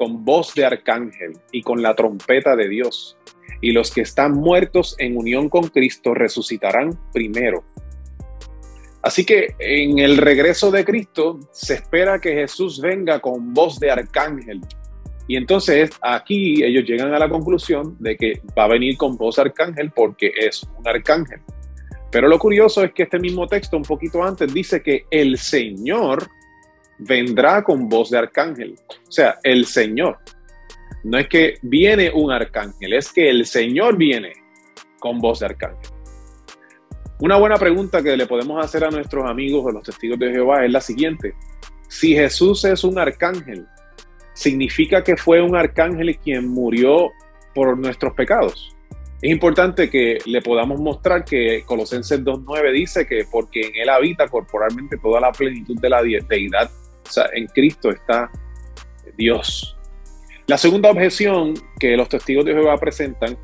con 0.00 0.24
voz 0.24 0.54
de 0.54 0.64
arcángel 0.64 1.38
y 1.52 1.60
con 1.60 1.82
la 1.82 1.94
trompeta 1.94 2.56
de 2.56 2.70
Dios. 2.70 3.18
Y 3.60 3.72
los 3.72 3.90
que 3.92 4.00
están 4.00 4.32
muertos 4.32 4.96
en 4.98 5.14
unión 5.18 5.50
con 5.50 5.68
Cristo 5.68 6.14
resucitarán 6.14 6.98
primero. 7.12 7.64
Así 9.02 9.26
que 9.26 9.54
en 9.58 9.98
el 9.98 10.16
regreso 10.16 10.70
de 10.70 10.86
Cristo 10.86 11.38
se 11.52 11.74
espera 11.74 12.18
que 12.18 12.32
Jesús 12.32 12.80
venga 12.80 13.20
con 13.20 13.52
voz 13.52 13.78
de 13.78 13.90
arcángel. 13.90 14.62
Y 15.30 15.36
entonces 15.36 15.90
aquí 16.02 16.60
ellos 16.64 16.82
llegan 16.84 17.14
a 17.14 17.18
la 17.20 17.28
conclusión 17.28 17.96
de 18.00 18.16
que 18.16 18.42
va 18.58 18.64
a 18.64 18.66
venir 18.66 18.96
con 18.96 19.16
voz 19.16 19.38
arcángel 19.38 19.92
porque 19.94 20.32
es 20.36 20.68
un 20.76 20.88
arcángel. 20.88 21.38
Pero 22.10 22.26
lo 22.26 22.36
curioso 22.36 22.82
es 22.82 22.92
que 22.92 23.04
este 23.04 23.20
mismo 23.20 23.46
texto 23.46 23.76
un 23.76 23.84
poquito 23.84 24.24
antes 24.24 24.52
dice 24.52 24.82
que 24.82 25.04
el 25.08 25.38
Señor 25.38 26.26
vendrá 26.98 27.62
con 27.62 27.88
voz 27.88 28.10
de 28.10 28.18
arcángel. 28.18 28.74
O 29.06 29.12
sea, 29.12 29.38
el 29.44 29.66
Señor. 29.66 30.18
No 31.04 31.16
es 31.16 31.28
que 31.28 31.58
viene 31.62 32.10
un 32.12 32.32
arcángel, 32.32 32.92
es 32.92 33.12
que 33.12 33.30
el 33.30 33.46
Señor 33.46 33.96
viene 33.96 34.32
con 34.98 35.20
voz 35.20 35.38
de 35.38 35.46
arcángel. 35.46 35.92
Una 37.20 37.36
buena 37.36 37.54
pregunta 37.56 38.02
que 38.02 38.16
le 38.16 38.26
podemos 38.26 38.64
hacer 38.64 38.82
a 38.82 38.90
nuestros 38.90 39.30
amigos 39.30 39.64
de 39.66 39.74
los 39.74 39.84
testigos 39.84 40.18
de 40.18 40.32
Jehová 40.32 40.64
es 40.64 40.72
la 40.72 40.80
siguiente. 40.80 41.34
Si 41.88 42.16
Jesús 42.16 42.64
es 42.64 42.82
un 42.82 42.98
arcángel, 42.98 43.64
¿significa 44.40 45.04
que 45.04 45.18
fue 45.18 45.42
un 45.42 45.54
arcángel 45.54 46.16
quien 46.16 46.48
murió 46.48 47.10
por 47.54 47.76
nuestros 47.76 48.14
pecados? 48.14 48.74
Es 49.20 49.30
importante 49.30 49.90
que 49.90 50.16
le 50.24 50.40
podamos 50.40 50.80
mostrar 50.80 51.26
que 51.26 51.62
Colosenses 51.66 52.24
2.9 52.24 52.72
dice 52.72 53.06
que 53.06 53.26
porque 53.30 53.60
en 53.60 53.76
él 53.76 53.90
habita 53.90 54.28
corporalmente 54.28 54.96
toda 54.96 55.20
la 55.20 55.30
plenitud 55.30 55.78
de 55.78 55.90
la 55.90 56.02
deidad 56.02 56.70
o 57.06 57.12
sea, 57.12 57.26
en 57.34 57.48
Cristo 57.48 57.90
está 57.90 58.30
Dios. 59.18 59.76
La 60.46 60.56
segunda 60.56 60.90
objeción 60.90 61.52
que 61.78 61.94
los 61.96 62.08
testigos 62.08 62.46
de 62.46 62.54
Jehová 62.54 62.78
presentan 62.78 63.36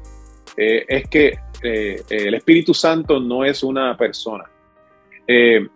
eh, 0.56 0.84
es 0.88 1.08
que 1.08 1.38
eh, 1.62 2.02
el 2.08 2.34
Espíritu 2.34 2.72
Santo 2.72 3.20
no 3.20 3.44
es 3.44 3.62
una 3.62 3.94
persona. 3.98 4.44
Eh, 5.28 5.66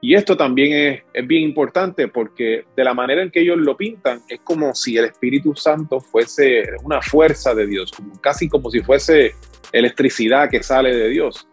y 0.00 0.14
esto 0.14 0.36
también 0.36 0.72
es, 0.72 1.02
es, 1.12 1.26
bien 1.26 1.42
importante 1.42 2.08
porque 2.08 2.64
de 2.76 2.84
la 2.84 2.94
manera 2.94 3.22
en 3.22 3.30
que 3.30 3.40
ellos 3.40 3.58
lo 3.58 3.76
pintan 3.76 4.22
es 4.28 4.40
como 4.40 4.74
si 4.74 4.96
el 4.96 5.06
Espíritu 5.06 5.54
Santo 5.54 6.00
fuese 6.00 6.64
una 6.82 7.02
fuerza 7.02 7.54
de 7.54 7.66
Dios, 7.66 7.92
casi 8.20 8.48
como 8.48 8.70
si 8.70 8.80
fuese 8.80 9.34
electricidad 9.72 10.48
que 10.50 10.62
sale 10.62 10.94
de 10.94 11.08
Dios. 11.08 11.46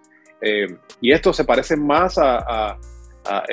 y 1.02 1.12
esto 1.12 1.34
se 1.34 1.44
parece 1.44 1.76
más 1.76 2.18
a 2.18 2.78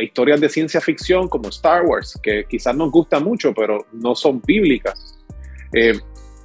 historias 0.00 0.40
de 0.40 0.48
ciencia 0.48 0.80
ficción 0.80 1.28
como 1.28 1.48
Star 1.48 1.84
Wars, 1.84 2.18
que 2.22 2.44
quizás 2.48 2.76
nos 2.76 2.90
gusta 2.90 3.20
mucho, 3.20 3.52
pero 3.52 3.86
no 3.92 4.14
son 4.14 4.40
bíblicas. 4.40 5.18
Eh, 5.72 5.94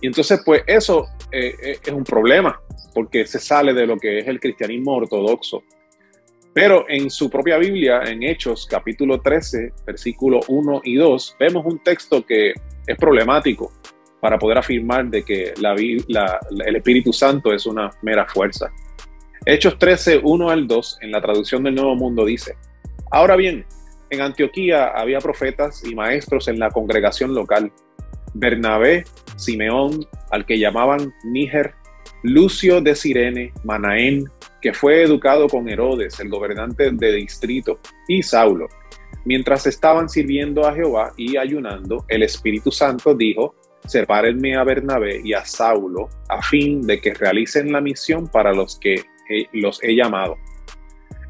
y 0.01 0.07
entonces, 0.07 0.41
pues 0.45 0.63
eso 0.65 1.07
eh, 1.31 1.53
eh, 1.61 1.77
es 1.85 1.93
un 1.93 2.03
problema, 2.03 2.59
porque 2.93 3.25
se 3.25 3.39
sale 3.39 3.73
de 3.73 3.85
lo 3.85 3.97
que 3.97 4.19
es 4.19 4.27
el 4.27 4.39
cristianismo 4.39 4.95
ortodoxo. 4.95 5.63
Pero 6.53 6.85
en 6.89 7.09
su 7.09 7.29
propia 7.29 7.57
Biblia, 7.57 8.01
en 8.05 8.23
Hechos 8.23 8.67
capítulo 8.69 9.21
13, 9.21 9.71
versículo 9.85 10.39
1 10.47 10.81
y 10.83 10.95
2, 10.95 11.35
vemos 11.39 11.65
un 11.65 11.79
texto 11.79 12.25
que 12.25 12.53
es 12.87 12.97
problemático 12.97 13.71
para 14.19 14.37
poder 14.37 14.57
afirmar 14.57 15.07
de 15.07 15.23
que 15.23 15.53
el 15.55 16.75
Espíritu 16.75 17.13
Santo 17.13 17.53
es 17.53 17.65
una 17.65 17.91
mera 18.01 18.25
fuerza. 18.25 18.71
Hechos 19.45 19.77
13, 19.77 20.21
1 20.23 20.49
al 20.49 20.67
2, 20.67 20.97
en 21.01 21.11
la 21.11 21.21
traducción 21.21 21.63
del 21.63 21.75
Nuevo 21.75 21.95
Mundo 21.95 22.25
dice, 22.25 22.55
Ahora 23.11 23.35
bien, 23.35 23.65
en 24.09 24.21
Antioquía 24.21 24.87
había 24.87 25.19
profetas 25.19 25.83
y 25.85 25.95
maestros 25.95 26.47
en 26.47 26.59
la 26.59 26.69
congregación 26.71 27.33
local. 27.33 27.71
Bernabé, 28.33 29.05
Simeón, 29.37 30.05
al 30.31 30.45
que 30.45 30.59
llamaban 30.59 31.13
Níger, 31.23 31.73
Lucio 32.23 32.81
de 32.81 32.95
Sirene, 32.95 33.53
Manaén, 33.63 34.25
que 34.61 34.73
fue 34.73 35.03
educado 35.03 35.47
con 35.47 35.69
Herodes, 35.69 36.19
el 36.19 36.29
gobernante 36.29 36.91
de 36.91 37.13
distrito, 37.13 37.79
y 38.07 38.23
Saulo. 38.23 38.67
Mientras 39.25 39.67
estaban 39.67 40.09
sirviendo 40.09 40.65
a 40.65 40.73
Jehová 40.73 41.13
y 41.17 41.37
ayunando, 41.37 42.05
el 42.07 42.23
Espíritu 42.23 42.71
Santo 42.71 43.13
dijo, 43.13 43.55
sepárenme 43.85 44.55
a 44.55 44.63
Bernabé 44.63 45.21
y 45.23 45.33
a 45.33 45.45
Saulo, 45.45 46.09
a 46.29 46.41
fin 46.41 46.81
de 46.81 46.99
que 46.99 47.13
realicen 47.13 47.71
la 47.71 47.81
misión 47.81 48.27
para 48.27 48.53
los 48.53 48.79
que 48.79 49.03
los 49.53 49.83
he 49.83 49.95
llamado. 49.95 50.37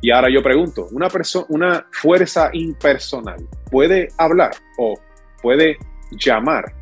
Y 0.02 0.12
ahora 0.12 0.30
yo 0.32 0.42
pregunto, 0.42 0.88
¿una, 0.92 1.10
una 1.50 1.88
fuerza 1.92 2.50
impersonal 2.54 3.46
puede 3.70 4.08
hablar 4.18 4.52
o 4.78 4.98
puede 5.42 5.78
llamar 6.12 6.74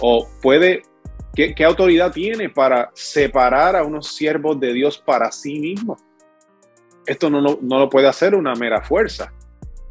o 0.00 0.28
puede, 0.42 0.82
qué, 1.36 1.64
autoridad 1.64 2.12
tiene 2.12 2.48
para 2.48 2.90
separar 2.94 3.76
a 3.76 3.84
unos 3.84 4.14
siervos 4.14 4.58
de 4.58 4.72
Dios 4.72 4.98
para 4.98 5.30
sí 5.30 5.60
mismo? 5.60 5.96
Esto 7.06 7.30
no, 7.30 7.40
no, 7.40 7.78
lo 7.78 7.88
puede 7.88 8.08
hacer 8.08 8.34
una 8.34 8.54
mera 8.54 8.82
fuerza. 8.82 9.32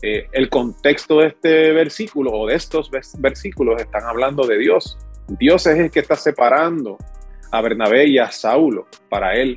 Eh, 0.02 0.28
el 0.34 0.50
contexto 0.50 1.20
de 1.20 1.28
este 1.28 1.72
versículo 1.72 2.32
o 2.32 2.48
de 2.48 2.56
estos 2.56 2.90
versículos 3.20 3.82
están 3.82 4.04
hablando 4.04 4.46
de 4.46 4.58
Dios. 4.58 4.98
Dios 5.40 5.66
es 5.68 5.78
el 5.78 5.92
que 5.92 6.02
está 6.02 6.16
separando 6.16 6.98
a 7.52 7.62
Bernabé 7.62 8.08
y 8.08 8.18
a 8.18 8.32
Saulo 8.32 8.88
para 9.10 9.36
él, 9.36 9.56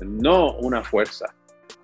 no 0.00 0.56
una 0.58 0.84
fuerza. 0.84 1.34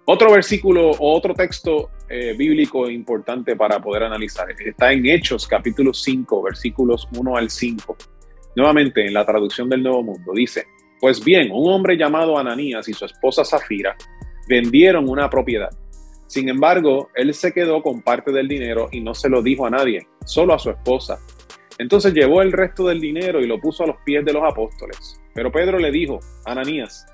Otro 0.05 0.33
versículo 0.33 0.91
o 0.91 1.17
otro 1.17 1.35
texto 1.35 1.91
eh, 2.09 2.35
bíblico 2.37 2.89
importante 2.89 3.57
para 3.57 3.81
poder 3.81 4.05
analizar 4.05 4.49
está 4.59 4.93
en 4.93 5.07
Hechos 5.07 5.47
capítulo 5.47 5.93
5, 5.93 6.43
versículos 6.43 7.09
1 7.17 7.37
al 7.37 7.51
5. 7.51 7.97
Nuevamente 8.59 9.07
en 9.07 9.15
la 9.15 9.25
traducción 9.25 9.69
del 9.69 9.85
Nuevo 9.85 10.03
Mundo 10.03 10.33
dice, 10.35 10.67
pues 10.99 11.25
bien, 11.25 11.53
un 11.53 11.73
hombre 11.73 11.97
llamado 11.97 12.37
Ananías 12.37 12.89
y 12.89 12.93
su 12.93 13.05
esposa 13.05 13.45
Zafira 13.45 13.95
vendieron 14.49 15.09
una 15.09 15.31
propiedad. 15.31 15.71
Sin 16.27 16.49
embargo, 16.49 17.09
él 17.15 17.33
se 17.35 17.53
quedó 17.53 17.81
con 17.85 18.03
parte 18.03 18.33
del 18.33 18.49
dinero 18.49 18.89
y 18.91 19.01
no 19.01 19.15
se 19.15 19.29
lo 19.29 19.43
dijo 19.43 19.65
a 19.65 19.71
nadie, 19.71 20.09
solo 20.25 20.55
a 20.55 20.59
su 20.59 20.71
esposa. 20.71 21.21
Entonces 21.79 22.13
llevó 22.13 22.43
el 22.43 22.51
resto 22.51 22.89
del 22.89 23.01
dinero 23.01 23.41
y 23.41 23.47
lo 23.47 23.61
puso 23.61 23.85
a 23.85 23.87
los 23.87 23.99
pies 24.05 24.25
de 24.25 24.33
los 24.33 24.43
apóstoles. 24.43 25.21
Pero 25.35 25.53
Pedro 25.53 25.79
le 25.79 25.93
dijo, 25.93 26.19
Ananías, 26.45 27.07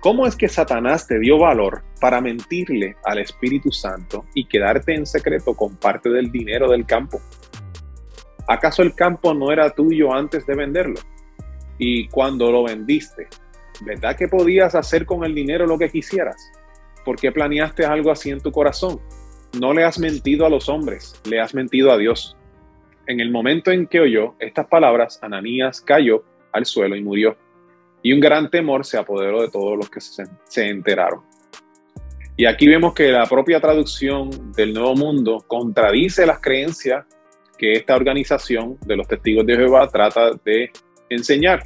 ¿Cómo 0.00 0.26
es 0.26 0.34
que 0.34 0.48
Satanás 0.48 1.06
te 1.06 1.18
dio 1.18 1.38
valor 1.38 1.82
para 2.00 2.22
mentirle 2.22 2.96
al 3.04 3.18
Espíritu 3.18 3.70
Santo 3.70 4.24
y 4.34 4.46
quedarte 4.46 4.94
en 4.94 5.04
secreto 5.04 5.54
con 5.54 5.76
parte 5.76 6.08
del 6.08 6.32
dinero 6.32 6.70
del 6.70 6.86
campo? 6.86 7.20
¿Acaso 8.48 8.82
el 8.82 8.94
campo 8.94 9.34
no 9.34 9.52
era 9.52 9.70
tuyo 9.70 10.12
antes 10.12 10.46
de 10.46 10.54
venderlo? 10.54 11.00
Y 11.78 12.08
cuando 12.08 12.50
lo 12.50 12.64
vendiste, 12.64 13.28
¿verdad 13.82 14.16
que 14.16 14.28
podías 14.28 14.74
hacer 14.74 15.06
con 15.06 15.24
el 15.24 15.34
dinero 15.34 15.66
lo 15.66 15.78
que 15.78 15.88
quisieras? 15.88 16.50
¿Por 17.04 17.16
qué 17.16 17.32
planeaste 17.32 17.84
algo 17.84 18.10
así 18.10 18.30
en 18.30 18.40
tu 18.40 18.52
corazón? 18.52 19.00
No 19.58 19.72
le 19.72 19.84
has 19.84 19.98
mentido 19.98 20.46
a 20.46 20.50
los 20.50 20.68
hombres, 20.68 21.20
le 21.24 21.40
has 21.40 21.54
mentido 21.54 21.90
a 21.90 21.98
Dios. 21.98 22.36
En 23.06 23.20
el 23.20 23.30
momento 23.30 23.70
en 23.70 23.86
que 23.86 24.00
oyó 24.00 24.34
estas 24.38 24.66
palabras, 24.66 25.18
Ananías 25.22 25.80
cayó 25.80 26.24
al 26.52 26.66
suelo 26.66 26.96
y 26.96 27.02
murió 27.02 27.36
y 28.02 28.12
un 28.12 28.20
gran 28.20 28.50
temor 28.50 28.84
se 28.84 28.98
apoderó 28.98 29.42
de 29.42 29.50
todos 29.50 29.76
los 29.76 29.90
que 29.90 30.00
se, 30.00 30.68
enteraron. 30.68 31.22
Y 32.36 32.46
aquí 32.46 32.66
vemos 32.66 32.94
que 32.94 33.10
la 33.10 33.26
propia 33.26 33.60
traducción 33.60 34.52
del 34.52 34.72
Nuevo 34.72 34.94
Mundo 34.94 35.44
contradice 35.46 36.24
las 36.24 36.40
creencias 36.40 37.04
que 37.60 37.74
esta 37.74 37.94
organización 37.94 38.78
de 38.86 38.96
los 38.96 39.06
testigos 39.06 39.44
de 39.44 39.54
Jehová 39.54 39.86
trata 39.86 40.30
de 40.42 40.70
enseñar. 41.10 41.62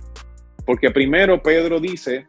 Porque 0.67 0.91
primero 0.91 1.41
Pedro 1.41 1.79
dice 1.79 2.27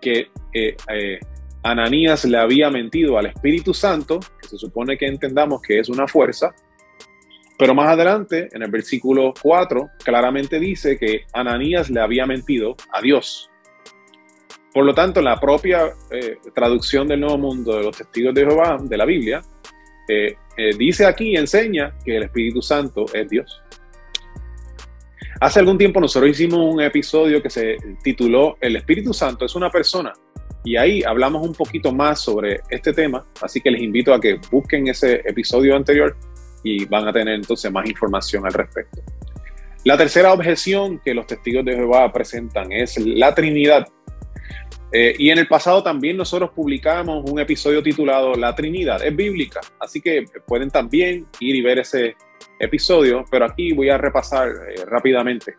que 0.00 0.30
eh, 0.52 0.76
eh, 0.92 1.20
Ananías 1.62 2.24
le 2.24 2.38
había 2.38 2.70
mentido 2.70 3.16
al 3.16 3.26
Espíritu 3.26 3.72
Santo, 3.72 4.18
que 4.42 4.48
se 4.48 4.58
supone 4.58 4.98
que 4.98 5.06
entendamos 5.06 5.62
que 5.62 5.78
es 5.78 5.88
una 5.88 6.08
fuerza, 6.08 6.52
pero 7.56 7.72
más 7.72 7.88
adelante, 7.88 8.48
en 8.52 8.62
el 8.64 8.70
versículo 8.72 9.32
4, 9.40 9.90
claramente 10.04 10.58
dice 10.58 10.98
que 10.98 11.20
Ananías 11.32 11.90
le 11.90 12.00
había 12.00 12.26
mentido 12.26 12.74
a 12.90 13.00
Dios. 13.00 13.48
Por 14.72 14.84
lo 14.84 14.92
tanto, 14.92 15.22
la 15.22 15.38
propia 15.38 15.84
eh, 16.10 16.36
traducción 16.52 17.06
del 17.06 17.20
Nuevo 17.20 17.38
Mundo 17.38 17.76
de 17.76 17.84
los 17.84 17.96
Testigos 17.96 18.34
de 18.34 18.44
Jehová, 18.44 18.78
de 18.82 18.96
la 18.96 19.04
Biblia, 19.04 19.40
eh, 20.08 20.34
eh, 20.56 20.70
dice 20.76 21.06
aquí, 21.06 21.36
enseña 21.36 21.94
que 22.04 22.16
el 22.16 22.24
Espíritu 22.24 22.62
Santo 22.62 23.06
es 23.12 23.28
Dios. 23.28 23.62
Hace 25.40 25.60
algún 25.60 25.78
tiempo 25.78 26.00
nosotros 26.00 26.30
hicimos 26.30 26.60
un 26.60 26.80
episodio 26.80 27.42
que 27.42 27.50
se 27.50 27.76
tituló 28.02 28.56
El 28.60 28.76
Espíritu 28.76 29.12
Santo 29.12 29.44
es 29.44 29.54
una 29.54 29.70
persona. 29.70 30.12
Y 30.64 30.76
ahí 30.76 31.02
hablamos 31.02 31.46
un 31.46 31.54
poquito 31.54 31.92
más 31.92 32.20
sobre 32.20 32.60
este 32.70 32.92
tema, 32.92 33.26
así 33.42 33.60
que 33.60 33.70
les 33.70 33.82
invito 33.82 34.14
a 34.14 34.20
que 34.20 34.40
busquen 34.50 34.88
ese 34.88 35.20
episodio 35.26 35.76
anterior 35.76 36.16
y 36.62 36.86
van 36.86 37.06
a 37.06 37.12
tener 37.12 37.34
entonces 37.34 37.70
más 37.70 37.86
información 37.86 38.46
al 38.46 38.54
respecto. 38.54 39.02
La 39.84 39.98
tercera 39.98 40.32
objeción 40.32 40.98
que 41.04 41.12
los 41.12 41.26
testigos 41.26 41.66
de 41.66 41.74
Jehová 41.74 42.10
presentan 42.10 42.72
es 42.72 42.96
la 42.96 43.34
Trinidad. 43.34 43.86
Eh, 44.96 45.16
y 45.18 45.30
en 45.30 45.38
el 45.38 45.48
pasado 45.48 45.82
también 45.82 46.16
nosotros 46.16 46.50
publicamos 46.50 47.28
un 47.28 47.40
episodio 47.40 47.82
titulado 47.82 48.36
La 48.36 48.54
Trinidad 48.54 49.04
es 49.04 49.14
bíblica, 49.14 49.60
así 49.80 50.00
que 50.00 50.24
pueden 50.46 50.70
también 50.70 51.26
ir 51.40 51.56
y 51.56 51.62
ver 51.62 51.80
ese 51.80 52.14
episodio, 52.60 53.24
pero 53.28 53.44
aquí 53.44 53.72
voy 53.72 53.90
a 53.90 53.98
repasar 53.98 54.50
eh, 54.50 54.84
rápidamente. 54.86 55.56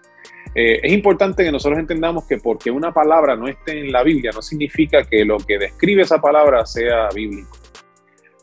Eh, 0.55 0.79
es 0.81 0.93
importante 0.93 1.43
que 1.43 1.51
nosotros 1.51 1.77
entendamos 1.77 2.23
que 2.25 2.37
porque 2.37 2.71
una 2.71 2.93
palabra 2.93 3.35
no 3.35 3.49
esté 3.49 3.77
en 3.77 3.91
la 3.91 4.03
Biblia 4.03 4.31
no 4.33 4.41
significa 4.41 5.03
que 5.03 5.25
lo 5.25 5.35
que 5.35 5.57
describe 5.57 6.03
esa 6.03 6.21
palabra 6.21 6.65
sea 6.65 7.09
bíblico. 7.13 7.57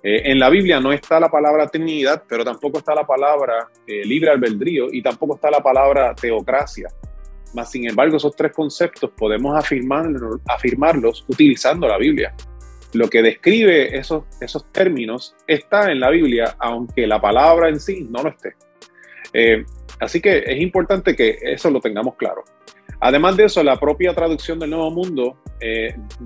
En 0.05 0.41
la 0.41 0.51
Biblia 0.51 0.81
no 0.81 0.93
está 0.93 1.21
la 1.21 1.31
palabra 1.31 1.69
Trinidad, 1.69 2.25
pero 2.29 2.45
tampoco 2.45 2.79
está 2.79 2.93
la 2.93 3.07
palabra 3.07 3.69
libre 3.87 4.31
albedrío 4.31 4.89
y 4.91 5.01
tampoco 5.01 5.37
está 5.37 5.49
la 5.49 5.63
palabra 5.63 6.13
teocracia. 6.13 6.89
Mas, 7.55 7.71
sin 7.71 7.89
embargo, 7.89 8.17
esos 8.17 8.35
tres 8.35 8.53
conceptos 8.53 9.11
podemos 9.17 9.57
afirmarlos, 9.57 10.41
afirmarlos 10.49 11.25
utilizando 11.29 11.87
la 11.87 11.99
Biblia. 11.99 12.35
Lo 12.95 13.09
que 13.09 13.23
describe 13.23 13.97
esos, 13.97 14.25
esos 14.41 14.71
términos 14.73 15.35
está 15.47 15.91
en 15.91 16.01
la 16.01 16.11
Biblia, 16.11 16.55
aunque 16.59 17.07
la 17.07 17.21
palabra 17.21 17.69
en 17.69 17.81
sí 17.81 18.07
no 18.11 18.23
lo 18.23 18.31
esté. 18.31 18.55
Eh, 19.33 19.65
así 20.01 20.21
que 20.21 20.39
es 20.47 20.61
importante 20.61 21.17
que 21.17 21.39
eso 21.43 21.71
lo 21.71 21.81
tengamos 21.81 22.17
claro. 22.17 22.45
Además 23.01 23.37
de 23.37 23.45
eso, 23.45 23.63
la 23.63 23.81
propia 23.81 24.15
traducción 24.15 24.59
del 24.59 24.71
Nuevo 24.71 24.91
Mundo 24.91 25.39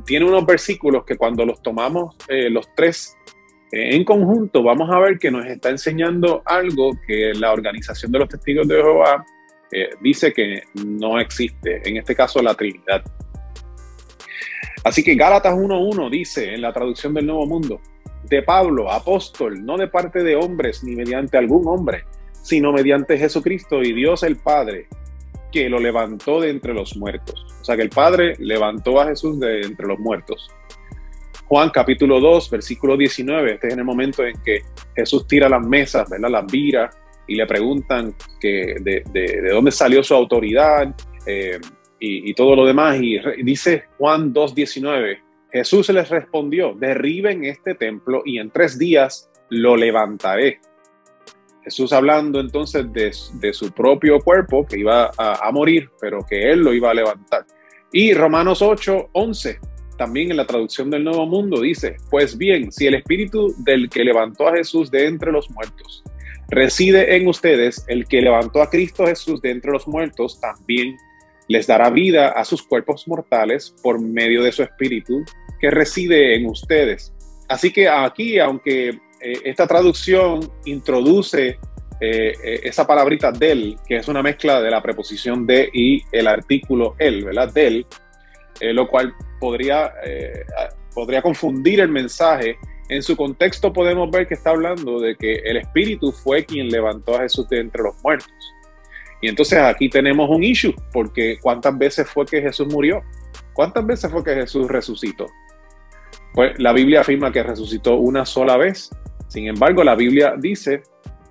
tiene 0.06 0.24
unos 0.24 0.46
versículos 0.46 1.04
que 1.04 1.16
cuando 1.16 1.44
los 1.44 1.60
tomamos 1.60 2.16
los 2.28 2.66
tres 2.74 3.16
en 3.72 4.04
conjunto 4.04 4.62
vamos 4.62 4.90
a 4.90 4.98
ver 4.98 5.18
que 5.18 5.30
nos 5.30 5.44
está 5.46 5.70
enseñando 5.70 6.42
algo 6.44 6.92
que 7.06 7.32
la 7.34 7.52
Organización 7.52 8.12
de 8.12 8.20
los 8.20 8.28
Testigos 8.28 8.68
de 8.68 8.76
Jehová 8.76 9.24
dice 10.00 10.32
que 10.32 10.62
no 10.84 11.18
existe, 11.18 11.82
en 11.88 11.96
este 11.96 12.14
caso 12.14 12.42
la 12.42 12.54
Trinidad. 12.54 13.02
Así 14.84 15.02
que 15.02 15.16
Gálatas 15.16 15.54
1.1 15.54 16.10
dice 16.10 16.54
en 16.54 16.60
la 16.60 16.72
traducción 16.72 17.12
del 17.12 17.26
Nuevo 17.26 17.46
Mundo, 17.46 17.80
de 18.28 18.42
Pablo, 18.42 18.90
apóstol, 18.90 19.64
no 19.64 19.76
de 19.76 19.88
parte 19.88 20.22
de 20.22 20.36
hombres 20.36 20.82
ni 20.84 20.94
mediante 20.94 21.36
algún 21.36 21.66
hombre, 21.66 22.04
sino 22.42 22.72
mediante 22.72 23.18
Jesucristo 23.18 23.82
y 23.82 23.92
Dios 23.92 24.22
el 24.22 24.36
Padre, 24.36 24.86
que 25.50 25.68
lo 25.68 25.78
levantó 25.78 26.40
de 26.40 26.50
entre 26.50 26.74
los 26.74 26.96
muertos. 26.96 27.44
O 27.60 27.64
sea 27.64 27.76
que 27.76 27.82
el 27.82 27.90
Padre 27.90 28.34
levantó 28.38 29.00
a 29.00 29.06
Jesús 29.06 29.40
de 29.40 29.62
entre 29.62 29.86
los 29.86 29.98
muertos. 29.98 30.48
Juan 31.46 31.70
capítulo 31.70 32.20
2, 32.20 32.50
versículo 32.50 32.96
19, 32.96 33.54
este 33.54 33.68
es 33.68 33.72
en 33.72 33.78
el 33.78 33.84
momento 33.84 34.24
en 34.24 34.40
que 34.42 34.62
Jesús 34.96 35.26
tira 35.26 35.48
las 35.48 35.64
mesas, 35.64 36.08
¿verdad? 36.10 36.30
Las 36.30 36.46
vira 36.46 36.90
y 37.26 37.34
le 37.34 37.46
preguntan 37.46 38.14
que 38.40 38.76
de, 38.80 39.02
de, 39.12 39.50
dónde 39.50 39.70
salió 39.70 40.02
su 40.02 40.14
autoridad 40.14 40.94
eh, 41.26 41.58
y, 41.98 42.34
todo 42.34 42.54
lo 42.54 42.66
demás. 42.66 42.98
Y 43.00 43.18
dice 43.42 43.84
Juan 43.98 44.32
2, 44.32 44.54
19, 44.54 45.22
Jesús 45.52 45.88
les 45.90 46.08
respondió, 46.08 46.74
derriben 46.74 47.44
este 47.44 47.74
templo 47.74 48.22
y 48.24 48.38
en 48.38 48.50
tres 48.50 48.78
días 48.78 49.30
lo 49.48 49.76
levantaré. 49.76 50.60
Jesús 51.64 51.92
hablando 51.92 52.38
entonces 52.38 52.92
de, 52.92 53.12
de 53.40 53.52
su 53.52 53.72
propio 53.72 54.20
cuerpo 54.20 54.64
que 54.64 54.78
iba 54.78 55.10
a, 55.16 55.48
a, 55.48 55.50
morir, 55.50 55.90
pero 56.00 56.20
que 56.28 56.52
él 56.52 56.60
lo 56.60 56.72
iba 56.72 56.90
a 56.90 56.94
levantar. 56.94 57.44
Y 57.92 58.14
Romanos 58.14 58.62
8, 58.62 59.10
11 59.12 59.58
también 59.96 60.30
en 60.30 60.36
la 60.36 60.46
traducción 60.46 60.90
del 60.90 61.02
Nuevo 61.02 61.26
Mundo 61.26 61.60
dice, 61.62 61.96
pues 62.10 62.36
bien, 62.36 62.70
si 62.70 62.86
el 62.86 62.94
espíritu 62.94 63.54
del 63.58 63.88
que 63.88 64.04
levantó 64.04 64.46
a 64.46 64.56
Jesús 64.56 64.90
de 64.90 65.06
entre 65.06 65.32
los 65.32 65.50
muertos 65.50 66.04
reside 66.48 67.16
en 67.16 67.26
ustedes, 67.28 67.84
el 67.88 68.06
que 68.06 68.22
levantó 68.22 68.62
a 68.62 68.70
Cristo 68.70 69.06
Jesús 69.06 69.40
de 69.42 69.50
entre 69.50 69.72
los 69.72 69.86
muertos 69.88 70.40
también 70.40 70.96
les 71.48 71.66
dará 71.66 71.90
vida 71.90 72.28
a 72.30 72.44
sus 72.44 72.62
cuerpos 72.62 73.06
mortales 73.06 73.74
por 73.82 74.00
medio 74.00 74.42
de 74.42 74.52
su 74.52 74.62
espíritu 74.62 75.24
que 75.60 75.70
reside 75.70 76.36
en 76.36 76.46
ustedes. 76.46 77.12
Así 77.48 77.72
que 77.72 77.88
aquí, 77.88 78.38
aunque 78.38 78.88
eh, 78.88 79.40
esta 79.44 79.66
traducción 79.66 80.40
introduce 80.64 81.48
eh, 81.48 81.58
eh, 82.00 82.60
esa 82.64 82.86
palabrita 82.86 83.32
del, 83.32 83.76
que 83.86 83.96
es 83.96 84.08
una 84.08 84.22
mezcla 84.22 84.60
de 84.60 84.70
la 84.70 84.82
preposición 84.82 85.46
de 85.46 85.70
y 85.72 86.02
el 86.12 86.26
artículo 86.26 86.94
el, 86.98 87.24
¿verdad? 87.24 87.52
Del, 87.52 87.86
lo 88.60 88.88
cual 88.88 89.14
podría, 89.38 89.92
podría 90.94 91.20
confundir 91.20 91.80
el 91.80 91.90
mensaje. 91.90 92.56
En 92.88 93.02
su 93.02 93.16
contexto 93.16 93.72
podemos 93.72 94.10
ver 94.10 94.26
que 94.26 94.34
está 94.34 94.50
hablando 94.50 95.00
de 95.00 95.16
que 95.16 95.34
el 95.36 95.56
Espíritu 95.56 96.12
fue 96.12 96.44
quien 96.44 96.68
levantó 96.68 97.16
a 97.16 97.20
Jesús 97.20 97.48
de 97.48 97.60
entre 97.60 97.82
los 97.82 97.94
muertos. 98.02 98.32
Y 99.20 99.28
entonces 99.28 99.58
aquí 99.58 99.88
tenemos 99.88 100.28
un 100.30 100.44
issue, 100.44 100.74
porque 100.92 101.38
¿cuántas 101.40 101.76
veces 101.76 102.08
fue 102.08 102.26
que 102.26 102.40
Jesús 102.40 102.68
murió? 102.72 103.02
¿Cuántas 103.54 103.84
veces 103.86 104.10
fue 104.10 104.22
que 104.22 104.34
Jesús 104.34 104.68
resucitó? 104.68 105.26
Pues 106.34 106.58
la 106.58 106.72
Biblia 106.72 107.00
afirma 107.00 107.32
que 107.32 107.42
resucitó 107.42 107.96
una 107.96 108.24
sola 108.26 108.56
vez. 108.56 108.90
Sin 109.28 109.48
embargo, 109.48 109.82
la 109.82 109.94
Biblia 109.94 110.34
dice 110.38 110.82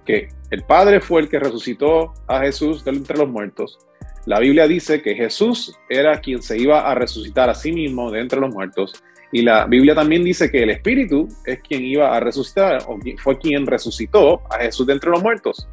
que 0.03 0.29
el 0.51 0.63
Padre 0.63 0.99
fue 0.99 1.21
el 1.21 1.29
que 1.29 1.39
resucitó 1.39 2.13
a 2.27 2.41
Jesús 2.41 2.83
de 2.83 2.91
entre 2.91 3.17
los 3.17 3.29
muertos 3.29 3.77
la 4.25 4.39
Biblia 4.39 4.67
dice 4.67 5.03
que 5.03 5.13
Jesús 5.13 5.77
era 5.87 6.19
quien 6.19 6.41
se 6.41 6.57
iba 6.57 6.89
a 6.89 6.95
resucitar 6.95 7.47
a 7.49 7.53
sí 7.53 7.71
mismo 7.71 8.09
de 8.09 8.21
entre 8.21 8.39
los 8.39 8.53
muertos. 8.53 9.03
Y 9.35 9.41
la 9.41 9.65
Biblia 9.65 9.93
también 9.93 10.23
dice 10.23 10.49
que 10.49 10.63
el 10.63 10.69
Espíritu 10.69 11.27
es 11.43 11.59
quien 11.59 11.83
iba 11.83 12.15
a 12.15 12.21
resucitar 12.21 12.81
o 12.87 12.97
fue 13.17 13.37
quien 13.37 13.67
resucitó 13.67 14.41
a 14.49 14.59
Jesús 14.59 14.87
de 14.87 14.93
entre 14.93 15.09
los 15.09 15.21
muertos. 15.21 15.67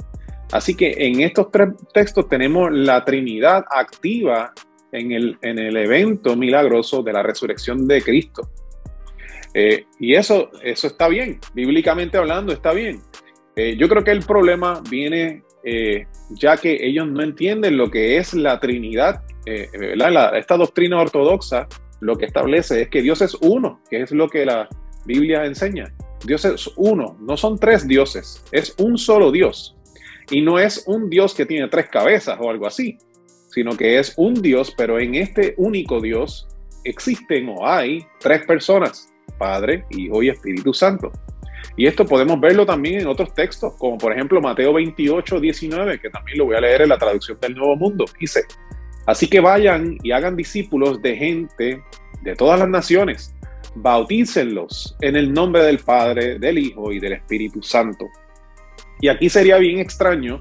Así 0.51 0.75
que 0.75 0.93
en 0.99 1.21
estos 1.21 1.49
tres 1.53 1.69
textos 1.95 2.29
tenemos 2.29 2.73
la 2.73 3.05
Trinidad 3.05 3.65
activa 3.71 4.53
en 4.91 5.13
el, 5.13 5.39
en 5.43 5.61
el 5.61 5.77
evento 5.77 6.35
milagroso 6.35 7.05
de 7.05 7.13
la 7.13 7.23
resurrección 7.23 7.87
de 7.87 8.03
Cristo. 8.03 8.51
Eh, 9.55 9.85
y 10.01 10.17
eso, 10.17 10.51
eso 10.65 10.89
está 10.89 11.07
bien, 11.07 11.39
bíblicamente 11.55 12.19
hablando 12.19 12.53
está 12.53 12.73
bien. 12.73 13.01
Eh, 13.55 13.77
yo 13.77 13.89
creo 13.89 14.03
que 14.03 14.11
el 14.11 14.25
problema 14.25 14.83
viene 14.91 15.45
eh, 15.63 16.09
ya 16.31 16.57
que 16.57 16.79
ellos 16.81 17.07
no 17.07 17.23
entienden 17.23 17.77
lo 17.77 17.89
que 17.89 18.17
es 18.17 18.35
la 18.35 18.59
Trinidad. 18.59 19.23
Esta 19.47 20.57
doctrina 20.57 21.01
ortodoxa 21.01 21.69
lo 22.03 22.19
que 22.19 22.27
establece 22.27 22.83
es 22.83 22.89
que 22.89 23.01
Dios 23.01 23.23
es 23.23 23.35
uno, 23.41 23.81
que 23.89 24.03
es 24.03 24.11
lo 24.11 24.29
que 24.29 24.45
la 24.45 24.69
Biblia 25.07 25.47
enseña. 25.47 25.95
Dios 26.27 26.45
es 26.45 26.69
uno, 26.77 27.17
no 27.21 27.37
son 27.37 27.61
tres 27.61 27.87
dioses, 27.87 28.43
es 28.51 28.75
un 28.79 28.99
solo 28.99 29.31
Dios. 29.31 29.77
Y 30.29 30.41
no 30.41 30.59
es 30.59 30.83
un 30.89 31.09
Dios 31.09 31.33
que 31.33 31.47
tiene 31.47 31.69
tres 31.69 31.89
cabezas 31.89 32.37
o 32.41 32.51
algo 32.51 32.67
así, 32.67 32.99
sino 33.51 33.77
que 33.77 34.01
es 34.01 34.15
un 34.17 34.35
Dios, 34.35 34.75
pero 34.77 34.99
en 34.99 35.15
este 35.15 35.55
único 35.59 36.01
Dios 36.01 36.49
existen 36.83 37.49
o 37.49 37.65
hay 37.65 38.05
tres 38.19 38.45
personas, 38.47 39.13
Padre, 39.39 39.85
Hijo 39.91 40.25
y 40.25 40.31
Espíritu 40.31 40.75
Santo. 40.75 41.13
Y 41.77 41.87
esto 41.87 42.05
podemos 42.05 42.41
verlo 42.41 42.67
también 42.67 43.03
en 43.03 43.07
otros 43.07 43.33
textos, 43.33 43.75
como 43.79 43.97
por 43.97 44.13
ejemplo 44.13 44.41
Mateo 44.41 44.73
28, 44.73 45.39
19, 45.39 46.01
que 46.01 46.11
también 46.11 46.39
lo 46.39 46.47
voy 46.47 46.57
a 46.57 46.61
leer 46.61 46.83
en 46.83 46.89
la 46.89 46.99
traducción 46.99 47.39
del 47.41 47.55
Nuevo 47.55 47.77
Mundo. 47.77 48.07
Dice, 48.19 48.43
así 49.07 49.29
que 49.29 49.41
vayan 49.41 49.99
y 50.03 50.13
hagan 50.13 50.37
discípulos 50.37 51.01
de 51.03 51.17
gente 51.17 51.83
de 52.23 52.37
todas 52.37 52.61
las 52.61 52.69
naciones, 52.69 53.35
bautícenlos 53.75 54.97
en 55.01 55.17
el 55.17 55.33
nombre 55.33 55.63
del 55.63 55.79
Padre, 55.79 56.39
del 56.39 56.59
Hijo 56.59 56.93
y 56.93 57.01
del 57.01 57.15
Espíritu 57.15 57.63
Santo. 57.63 58.07
Y 59.01 59.09
aquí 59.09 59.29
sería 59.29 59.59
bien 59.59 59.79
extraño 59.79 60.41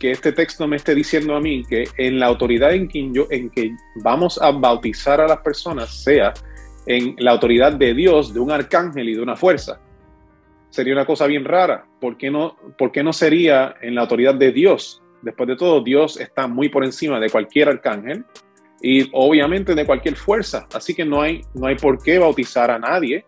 que 0.00 0.10
este 0.10 0.32
texto 0.32 0.66
me 0.66 0.76
esté 0.76 0.94
diciendo 0.94 1.36
a 1.36 1.40
mí 1.40 1.62
que 1.68 1.84
en 1.96 2.18
la 2.18 2.26
autoridad 2.26 2.74
en, 2.74 2.88
quien 2.88 3.14
yo, 3.14 3.28
en 3.30 3.50
que 3.50 3.70
vamos 4.02 4.40
a 4.42 4.50
bautizar 4.50 5.20
a 5.20 5.28
las 5.28 5.38
personas 5.38 6.02
sea 6.02 6.34
en 6.86 7.14
la 7.18 7.30
autoridad 7.30 7.72
de 7.72 7.94
Dios, 7.94 8.34
de 8.34 8.40
un 8.40 8.50
arcángel 8.50 9.08
y 9.08 9.14
de 9.14 9.22
una 9.22 9.36
fuerza 9.36 9.80
sería 10.72 10.94
una 10.94 11.06
cosa 11.06 11.26
bien 11.26 11.44
rara. 11.44 11.84
¿Por 12.00 12.16
qué, 12.16 12.30
no, 12.30 12.56
¿Por 12.78 12.90
qué 12.90 13.04
no 13.04 13.12
sería 13.12 13.76
en 13.82 13.94
la 13.94 14.00
autoridad 14.00 14.34
de 14.34 14.52
Dios? 14.52 15.01
Después 15.22 15.48
de 15.48 15.56
todo, 15.56 15.82
Dios 15.82 16.20
está 16.20 16.46
muy 16.46 16.68
por 16.68 16.84
encima 16.84 17.18
de 17.20 17.30
cualquier 17.30 17.68
arcángel 17.68 18.24
y 18.80 19.08
obviamente 19.12 19.74
de 19.74 19.86
cualquier 19.86 20.16
fuerza. 20.16 20.66
Así 20.74 20.94
que 20.94 21.04
no 21.04 21.22
hay, 21.22 21.42
no 21.54 21.66
hay 21.66 21.76
por 21.76 22.02
qué 22.02 22.18
bautizar 22.18 22.70
a 22.70 22.78
nadie 22.78 23.24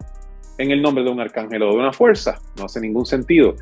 en 0.59 0.71
el 0.71 0.83
nombre 0.83 1.05
de 1.05 1.11
un 1.11 1.21
arcángel 1.21 1.63
o 1.63 1.71
de 1.71 1.77
una 1.77 1.93
fuerza. 1.93 2.41
No 2.59 2.65
hace 2.65 2.81
ningún 2.81 3.07
sentido. 3.07 3.55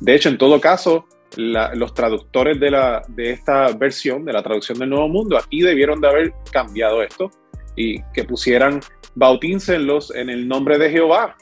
De 0.00 0.14
hecho, 0.14 0.28
en 0.28 0.38
todo 0.38 0.60
caso, 0.60 1.06
los 1.36 1.94
traductores 1.94 2.58
de, 2.58 2.70
la, 2.70 3.02
de 3.08 3.30
esta 3.30 3.72
versión, 3.72 4.24
de 4.24 4.32
la 4.32 4.42
traducción 4.42 4.78
del 4.78 4.90
Nuevo 4.90 5.08
Mundo, 5.08 5.36
aquí 5.36 5.60
debieron 5.60 6.00
de 6.00 6.08
haber 6.08 6.34
cambiado 6.52 7.02
esto 7.02 7.30
y 7.76 8.02
que 8.14 8.24
pusieran 8.24 8.80
bautícenlos 9.14 10.14
en 10.14 10.30
el 10.30 10.48
nombre 10.48 10.78
de 10.78 10.90
Jehová 10.90 11.36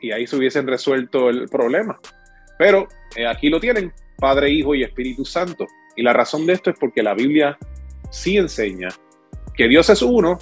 y 0.00 0.12
ahí 0.12 0.26
se 0.26 0.36
hubiesen 0.36 0.66
resuelto 0.66 1.28
el 1.28 1.48
problema. 1.48 1.98
Pero 2.58 2.88
eh, 3.16 3.26
aquí 3.26 3.48
lo 3.48 3.60
tienen, 3.60 3.92
Padre, 4.16 4.50
Hijo 4.50 4.74
y 4.74 4.82
Espíritu 4.82 5.24
Santo. 5.24 5.66
Y 5.98 6.02
la 6.02 6.12
razón 6.12 6.46
de 6.46 6.52
esto 6.52 6.70
es 6.70 6.78
porque 6.78 7.02
la 7.02 7.12
Biblia 7.12 7.58
sí 8.10 8.36
enseña 8.36 8.90
que 9.52 9.66
Dios 9.66 9.90
es 9.90 10.00
uno, 10.00 10.38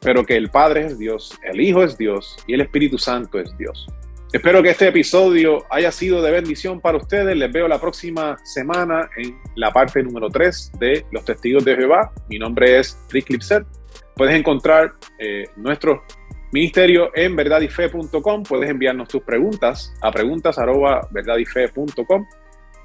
pero 0.00 0.24
que 0.24 0.36
el 0.36 0.48
Padre 0.48 0.86
es 0.86 0.98
Dios, 0.98 1.38
el 1.42 1.60
Hijo 1.60 1.84
es 1.84 1.98
Dios 1.98 2.38
y 2.46 2.54
el 2.54 2.62
Espíritu 2.62 2.96
Santo 2.96 3.38
es 3.38 3.54
Dios. 3.58 3.86
Espero 4.32 4.62
que 4.62 4.70
este 4.70 4.88
episodio 4.88 5.66
haya 5.68 5.92
sido 5.92 6.22
de 6.22 6.30
bendición 6.30 6.80
para 6.80 6.96
ustedes. 6.96 7.36
Les 7.36 7.52
veo 7.52 7.68
la 7.68 7.78
próxima 7.78 8.38
semana 8.42 9.10
en 9.18 9.38
la 9.54 9.70
parte 9.70 10.02
número 10.02 10.30
3 10.30 10.72
de 10.80 11.04
Los 11.12 11.26
Testigos 11.26 11.62
de 11.66 11.76
Jehová. 11.76 12.10
Mi 12.30 12.38
nombre 12.38 12.78
es 12.78 12.98
Rick 13.10 13.28
Lipset. 13.28 13.66
Puedes 14.14 14.34
encontrar 14.34 14.94
eh, 15.18 15.44
nuestro 15.56 16.04
ministerio 16.52 17.10
en 17.14 17.36
verdadyfe.com. 17.36 18.44
Puedes 18.44 18.70
enviarnos 18.70 19.08
tus 19.08 19.22
preguntas 19.22 19.92
a 20.00 20.10
preguntas.verdadyfe.com. 20.10 22.26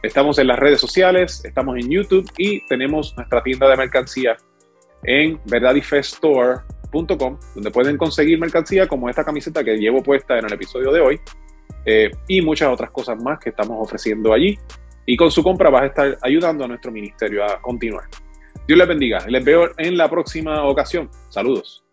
Estamos 0.03 0.39
en 0.39 0.47
las 0.47 0.57
redes 0.57 0.81
sociales, 0.81 1.45
estamos 1.45 1.77
en 1.77 1.89
YouTube 1.89 2.27
y 2.37 2.65
tenemos 2.65 3.15
nuestra 3.15 3.43
tienda 3.43 3.69
de 3.69 3.77
mercancía 3.77 4.35
en 5.03 5.39
verdadyfestore.com, 5.45 7.39
donde 7.53 7.71
pueden 7.71 7.97
conseguir 7.97 8.39
mercancía 8.39 8.87
como 8.87 9.09
esta 9.09 9.23
camiseta 9.23 9.63
que 9.63 9.77
llevo 9.77 10.01
puesta 10.01 10.39
en 10.39 10.45
el 10.45 10.53
episodio 10.53 10.91
de 10.91 11.01
hoy 11.01 11.19
eh, 11.85 12.09
y 12.27 12.41
muchas 12.41 12.69
otras 12.69 12.89
cosas 12.89 13.21
más 13.21 13.39
que 13.39 13.51
estamos 13.51 13.77
ofreciendo 13.79 14.33
allí. 14.33 14.57
Y 15.05 15.15
con 15.15 15.29
su 15.29 15.43
compra 15.43 15.69
vas 15.69 15.83
a 15.83 15.87
estar 15.87 16.17
ayudando 16.21 16.65
a 16.65 16.67
nuestro 16.67 16.91
ministerio 16.91 17.43
a 17.43 17.61
continuar. 17.61 18.05
Dios 18.67 18.77
les 18.77 18.87
bendiga. 18.87 19.19
Les 19.27 19.43
veo 19.43 19.69
en 19.77 19.97
la 19.97 20.09
próxima 20.09 20.63
ocasión. 20.65 21.09
Saludos. 21.29 21.83